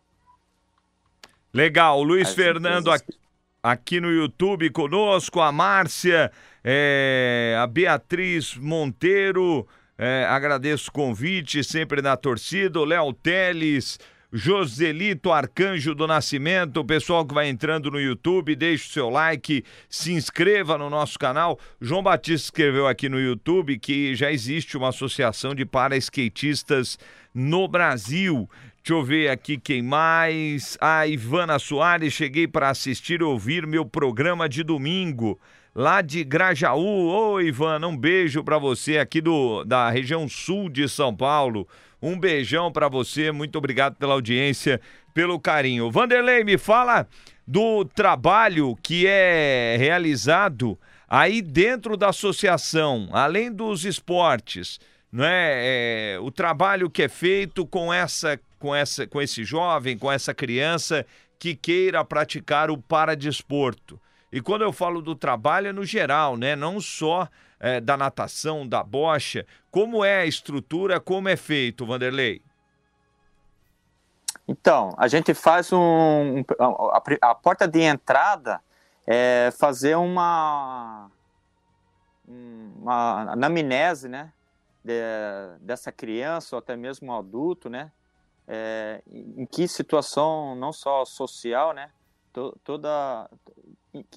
[1.53, 3.19] Legal, Luiz As Fernando empresas...
[3.63, 6.33] aqui no YouTube conosco, a Márcia,
[6.65, 9.69] é, a Beatriz Monteiro,
[9.99, 13.99] é, agradeço o convite, sempre na torcida, o Léo Teles,
[14.35, 19.63] Joselito Arcanjo do Nascimento, o pessoal que vai entrando no YouTube, deixe o seu like,
[19.91, 21.59] se inscreva no nosso canal.
[21.79, 26.99] João Batista escreveu aqui no YouTube que já existe uma associação de para-skatistas
[27.35, 28.49] no Brasil.
[28.83, 30.79] Deixa eu ver aqui quem mais.
[30.81, 35.39] A Ivana Soares, cheguei para assistir e ouvir meu programa de domingo
[35.75, 37.09] lá de Grajaú.
[37.09, 41.69] Ô, Ivana, um beijo para você aqui do, da região sul de São Paulo.
[42.03, 44.81] Um beijão para você, muito obrigado pela audiência,
[45.15, 45.89] pelo carinho.
[45.89, 47.07] Vanderlei, me fala
[47.47, 50.77] do trabalho que é realizado
[51.09, 54.81] aí dentro da associação, além dos esportes,
[55.13, 56.15] não é?
[56.15, 60.35] é o trabalho que é feito com essa, com essa, com esse jovem, com essa
[60.35, 61.07] criança
[61.39, 64.01] que queira praticar o paradesporto.
[64.33, 66.57] E quando eu falo do trabalho é no geral, né?
[66.57, 67.29] Não só
[67.63, 69.47] é, da natação, da bocha.
[69.71, 72.43] Como é a estrutura, como é feito, Vanderlei?
[74.49, 76.45] Então, a gente faz um.
[76.59, 78.61] A, a porta de entrada
[79.07, 81.09] é fazer uma.
[82.27, 84.33] Uma anamnese, né?
[84.85, 85.01] De,
[85.61, 87.93] dessa criança ou até mesmo um adulto, né?
[88.49, 91.91] É, em que situação, não só social, né?
[92.65, 93.31] toda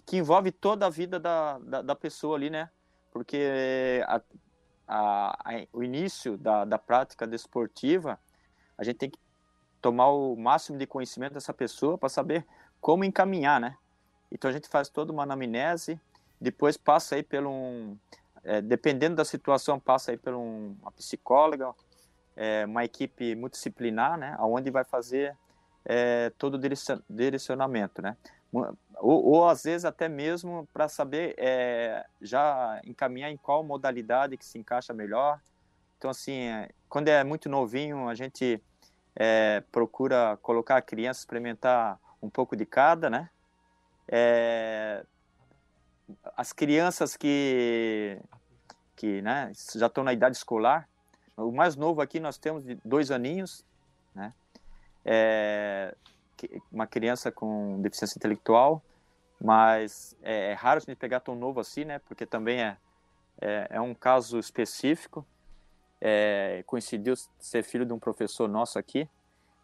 [0.06, 2.70] que envolve toda a vida da, da, da pessoa ali, né?
[3.16, 4.22] Porque a,
[4.86, 8.20] a, a, o início da, da prática desportiva,
[8.78, 9.18] a gente tem que
[9.82, 12.46] tomar o máximo de conhecimento dessa pessoa para saber
[12.82, 13.78] como encaminhar, né?
[14.30, 15.98] Então a gente faz toda uma anamnese,
[16.42, 17.98] depois passa aí pelo um,
[18.44, 21.74] é, dependendo da situação, passa aí por um, uma psicóloga,
[22.36, 24.36] é, uma equipe multidisciplinar, né?
[24.42, 25.38] Onde vai fazer
[25.86, 26.60] é, todo o
[27.10, 28.18] direcionamento, né?
[28.98, 34.46] Ou, ou às vezes até mesmo para saber é, já encaminhar em qual modalidade que
[34.46, 35.40] se encaixa melhor.
[35.98, 38.62] Então, assim, é, quando é muito novinho, a gente
[39.16, 43.30] é, procura colocar a criança experimentar um pouco de cada, né?
[44.08, 45.04] É,
[46.38, 48.20] as crianças que,
[48.96, 50.88] que né, já estão na idade escolar,
[51.38, 53.66] o mais novo aqui nós temos de dois aninhos,
[54.14, 54.34] né?
[55.04, 55.96] É,
[56.72, 58.82] uma criança com deficiência intelectual,
[59.42, 62.00] mas é, é, raro a gente pegar tão novo assim, né?
[62.00, 62.78] Porque também é,
[63.42, 65.26] é, é um caso específico.
[66.02, 69.10] É, coincidiu ser filho de um professor nosso aqui,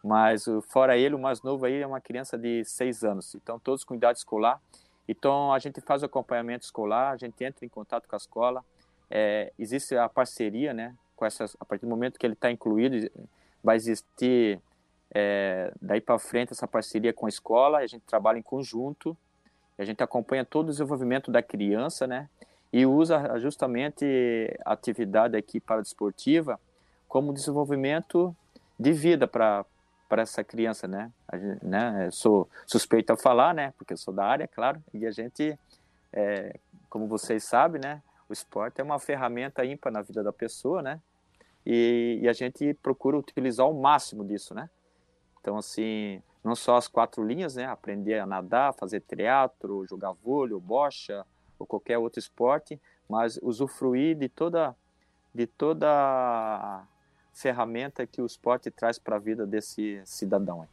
[0.04, 3.36] mas fora ele, o mais novo aí é uma criança de seis anos.
[3.36, 4.60] Então, todos com idade escolar.
[5.08, 8.64] Então, a gente faz o acompanhamento escolar, a gente entra em contato com a escola.
[9.10, 10.96] É, existe a parceria, né?
[11.16, 13.10] Com essas, a partir do momento que ele está incluído,
[13.64, 14.60] vai existir
[15.14, 19.16] é, daí para frente essa parceria com a escola, a gente trabalha em conjunto,
[19.78, 22.30] a gente acompanha todo o desenvolvimento da criança, né?
[22.72, 24.06] E usa justamente
[24.64, 26.60] a atividade aqui para desportiva
[27.08, 28.36] como desenvolvimento
[28.80, 29.66] de vida para
[30.08, 31.10] para essa criança, né?
[31.34, 32.08] Gente, né?
[32.08, 33.74] Eu sou suspeito a falar, né?
[33.78, 34.84] Porque eu sou da área, claro.
[34.94, 35.58] E a gente,
[36.12, 36.60] é,
[36.90, 38.02] como vocês sabem, né?
[38.28, 41.00] O esporte é uma ferramenta ímpar na vida da pessoa, né?
[41.66, 44.70] E, e a gente procura utilizar o máximo disso, né?
[45.42, 47.66] Então, assim, não só as quatro linhas, né?
[47.66, 51.26] Aprender a nadar, fazer teatro, jogar vôlei, bocha
[51.58, 52.80] ou qualquer outro esporte,
[53.10, 54.76] mas usufruir de toda
[55.34, 56.84] de toda
[57.34, 60.68] ferramenta que o esporte traz para a vida desse cidadão.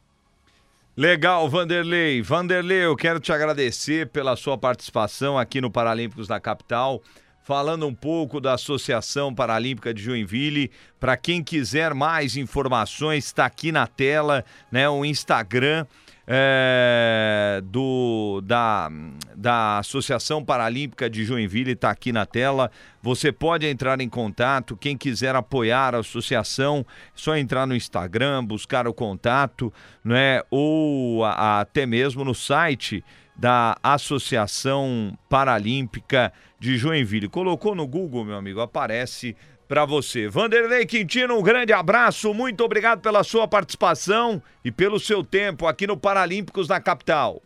[0.97, 2.21] Legal, Vanderlei.
[2.21, 7.01] Vanderlei, eu quero te agradecer pela sua participação aqui no Paralímpicos da Capital
[7.49, 10.69] falando um pouco da Associação Paralímpica de Joinville.
[10.99, 14.87] Para quem quiser mais informações, está aqui na tela, né?
[14.87, 15.87] O Instagram.
[16.31, 18.87] É, do, da,
[19.35, 22.69] da Associação Paralímpica de Joinville está aqui na tela.
[23.01, 24.77] Você pode entrar em contato.
[24.77, 29.73] Quem quiser apoiar a associação, é só entrar no Instagram, buscar o contato,
[30.05, 30.43] né?
[30.51, 33.03] ou a, a, até mesmo no site
[33.39, 37.29] da Associação Paralímpica de Joinville.
[37.29, 39.33] Colocou no Google, meu amigo, aparece
[39.65, 40.27] para você.
[40.27, 45.87] Vanderlei Quintino, um grande abraço, muito obrigado pela sua participação e pelo seu tempo aqui
[45.87, 47.41] no Paralímpicos da capital.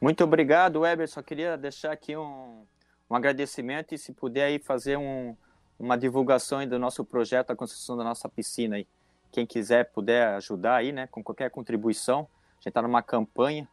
[0.00, 1.08] Muito obrigado, Weber.
[1.08, 2.64] Só queria deixar aqui um,
[3.08, 5.36] um agradecimento e se puder aí fazer um,
[5.78, 8.88] uma divulgação do nosso projeto, a construção da nossa piscina aí.
[9.30, 13.68] Quem quiser puder ajudar aí, né, com qualquer contribuição, a gente está numa campanha,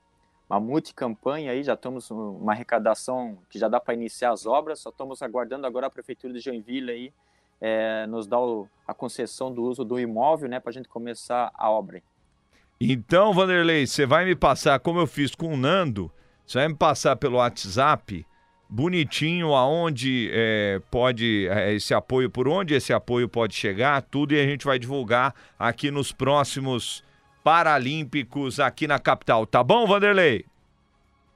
[0.49, 4.89] uma multicampanha aí, já estamos uma arrecadação que já dá para iniciar as obras, só
[4.89, 7.13] estamos aguardando agora a prefeitura de Joinville aí
[7.61, 8.39] é, nos dar
[8.87, 12.01] a concessão do uso do imóvel, né, para a gente começar a obra.
[12.79, 16.11] Então, Vanderlei, você vai me passar, como eu fiz com o Nando,
[16.45, 18.25] você vai me passar pelo WhatsApp
[18.69, 24.39] bonitinho aonde é, pode é, esse apoio, por onde esse apoio pode chegar, tudo e
[24.39, 27.03] a gente vai divulgar aqui nos próximos
[27.43, 29.45] Paralímpicos aqui na capital.
[29.45, 30.45] Tá bom, Vanderlei?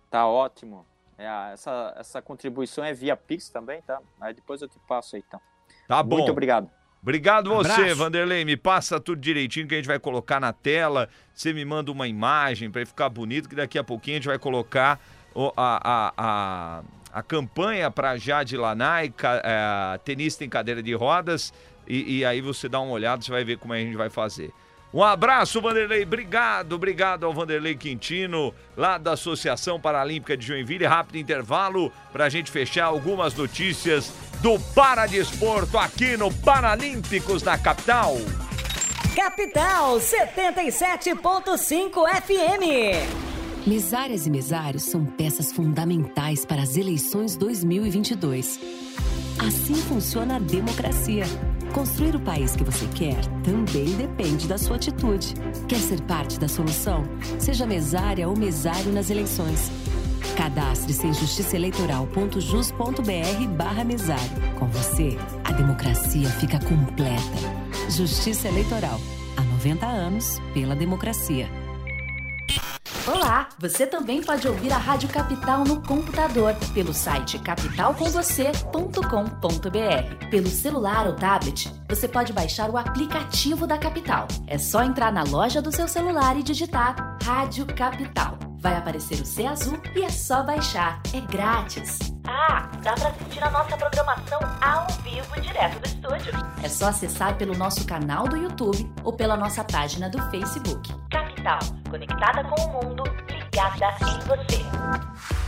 [0.10, 0.86] Tá ótimo.
[1.18, 4.00] É, essa, essa contribuição é via Pix também, tá?
[4.20, 5.40] Aí depois eu te passo aí, então.
[5.88, 6.18] Tá bom.
[6.18, 6.70] Muito obrigado.
[7.02, 8.46] Obrigado você, Vanderlei.
[8.46, 11.10] Me passa tudo direitinho que a gente vai colocar na tela.
[11.34, 14.40] Você me manda uma imagem para ficar bonito, que daqui a pouquinho a gente vai
[14.40, 15.02] colocar
[15.36, 21.54] a, a, a, a campanha para Jade Lanai, é, tenista em cadeira de rodas.
[21.86, 24.54] E, e aí você dá uma olhada, você vai ver como a gente vai fazer.
[24.94, 26.04] Um abraço, Vanderlei.
[26.04, 30.86] Obrigado, obrigado ao Vanderlei Quintino, lá da Associação Paralímpica de Joinville.
[30.86, 38.18] Rápido intervalo para a gente fechar algumas notícias do Paradesporto aqui no Paralímpicos da capital.
[39.16, 43.24] Capital 77.5 FM.
[43.66, 48.60] Mesárias e mesários são peças fundamentais para as eleições 2022.
[49.40, 51.24] Assim funciona a democracia.
[51.74, 55.34] Construir o país que você quer também depende da sua atitude.
[55.68, 57.04] Quer ser parte da solução?
[57.40, 59.72] Seja mesária ou mesário nas eleições.
[60.38, 64.54] Cadastre-se em justiçaeleitoral.jus.br barra mesário.
[64.60, 67.64] Com você, a democracia fica completa.
[67.90, 69.00] Justiça Eleitoral.
[69.36, 71.50] Há 90 anos pela democracia.
[73.06, 80.30] Olá, você também pode ouvir a Rádio Capital no computador pelo site capitalcomvocê.com.br.
[80.32, 84.26] Pelo celular ou tablet, você pode baixar o aplicativo da Capital.
[84.48, 88.38] É só entrar na loja do seu celular e digitar Rádio Capital.
[88.64, 91.02] Vai aparecer o C azul e é só baixar.
[91.14, 92.00] É grátis.
[92.26, 96.32] Ah, dá para assistir a nossa programação ao vivo direto do estúdio.
[96.64, 100.96] É só acessar pelo nosso canal do YouTube ou pela nossa página do Facebook.
[101.12, 101.60] Capital,
[101.90, 104.64] conectada com o mundo, ligada em você.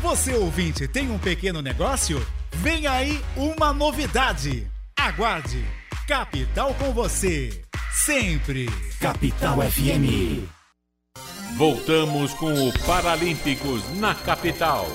[0.02, 2.26] Você ouvinte tem um pequeno negócio?
[2.52, 4.70] Vem aí uma novidade.
[5.00, 5.66] Aguarde.
[6.06, 7.64] Capital com você.
[7.94, 8.66] Sempre.
[9.00, 10.55] Capital FM.
[11.54, 14.88] Voltamos com o Paralímpicos na capital.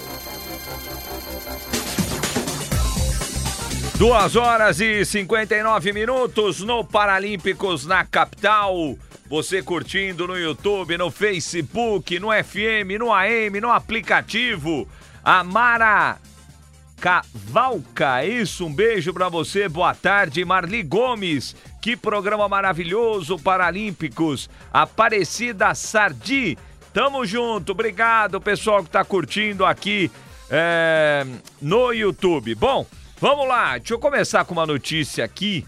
[3.96, 8.96] Duas horas e 59 minutos no Paralímpicos na capital.
[9.28, 14.86] Você curtindo no YouTube, no Facebook, no FM, no AM, no aplicativo.
[15.24, 16.18] Amara
[17.00, 25.74] Cavalca, isso, um beijo para você, boa tarde, Marli Gomes, que programa maravilhoso, Paralímpicos, Aparecida
[25.74, 26.58] Sardi,
[26.92, 30.10] tamo junto, obrigado pessoal que tá curtindo aqui
[30.50, 31.24] é,
[31.60, 32.54] no YouTube.
[32.54, 32.86] Bom,
[33.20, 35.66] Vamos lá, deixa eu começar com uma notícia aqui.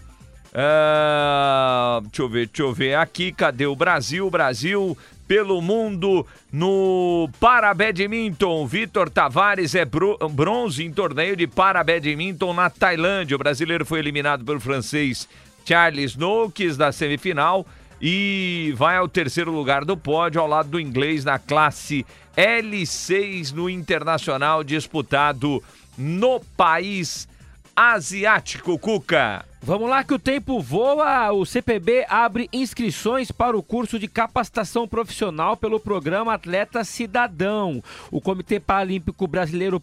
[0.49, 4.27] Uh, deixa eu ver, deixa eu ver aqui, cadê o Brasil?
[4.27, 4.97] Brasil
[5.27, 8.65] pelo mundo no Parabadminton.
[8.65, 13.35] Vitor Tavares é bronze em torneio de Parabadminton na Tailândia.
[13.35, 15.29] O brasileiro foi eliminado pelo francês
[15.65, 17.65] Charles Noakes da semifinal
[18.01, 22.05] e vai ao terceiro lugar do pódio ao lado do inglês na classe
[22.35, 25.63] L6 no internacional disputado
[25.97, 27.27] no país
[27.75, 29.45] asiático, Cuca.
[29.65, 31.31] Vamos lá que o tempo voa.
[31.31, 37.81] O CPB abre inscrições para o curso de capacitação profissional pelo programa Atleta Cidadão.
[38.11, 39.79] O Comitê Paralímpico Brasileiro,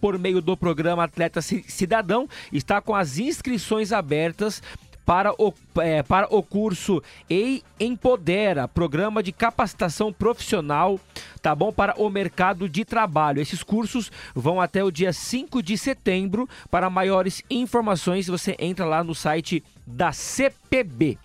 [0.00, 4.62] por meio do programa Atleta Cidadão, está com as inscrições abertas
[5.04, 10.98] para o, é, para o curso EI Empodera, programa de capacitação profissional,
[11.42, 11.72] tá bom?
[11.72, 13.40] Para o mercado de trabalho.
[13.40, 16.48] Esses cursos vão até o dia 5 de setembro.
[16.70, 21.18] Para maiores informações, você entra lá no site da CPB.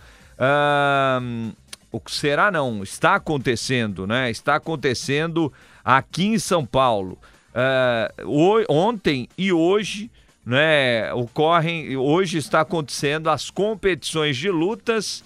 [1.91, 2.83] o que será não?
[2.83, 4.29] Está acontecendo, né?
[4.29, 5.53] Está acontecendo
[5.83, 7.17] aqui em São Paulo.
[8.67, 10.11] Ontem e hoje,
[10.45, 11.13] né?
[11.13, 11.95] Ocorrem.
[11.95, 15.23] Hoje está acontecendo as competições de lutas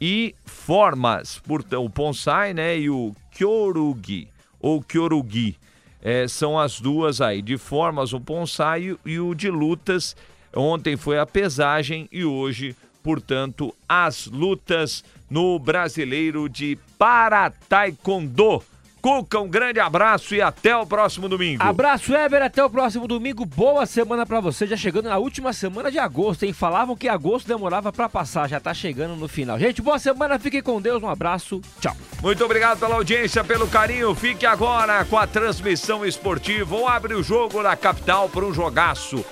[0.00, 1.38] e formas.
[1.38, 2.78] Portanto, o Ponsai, né?
[2.78, 4.28] E o Kyorugi
[4.60, 5.56] ou Kyorugi.
[6.02, 10.16] É, são as duas aí, de formas o Ponsai e o de lutas.
[10.54, 18.62] Ontem foi a pesagem e hoje, portanto, as lutas no Brasileiro de Para Taekwondo.
[19.00, 21.62] Cuca, um grande abraço e até o próximo domingo.
[21.62, 23.46] Abraço, Eber, até o próximo domingo.
[23.46, 24.66] Boa semana para você.
[24.66, 26.52] Já chegando na última semana de agosto, hein?
[26.52, 29.58] Falavam que agosto demorava para passar, já tá chegando no final.
[29.58, 31.96] Gente, boa semana, fiquem com Deus, um abraço, tchau.
[32.22, 34.14] Muito obrigado pela audiência, pelo carinho.
[34.14, 39.24] Fique agora com a transmissão esportiva ou abre o jogo da capital para um jogaço.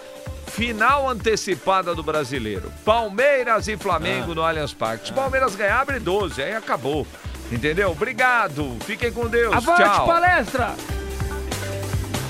[0.47, 2.73] Final antecipada do brasileiro.
[2.85, 4.35] Palmeiras e Flamengo ah.
[4.35, 5.09] no Allianz Parque.
[5.09, 7.07] Se Palmeiras ganhar, abre 12, aí acabou.
[7.51, 7.91] Entendeu?
[7.91, 8.77] Obrigado.
[8.85, 9.55] Fiquem com Deus.
[9.55, 10.07] Avante, Tchau.
[10.07, 10.75] palestra!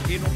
[0.08, 0.28] E não...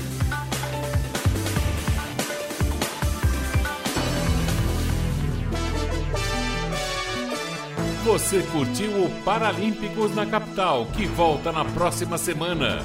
[8.04, 12.82] Você curtiu o Paralímpicos na Capital, que volta na próxima semana.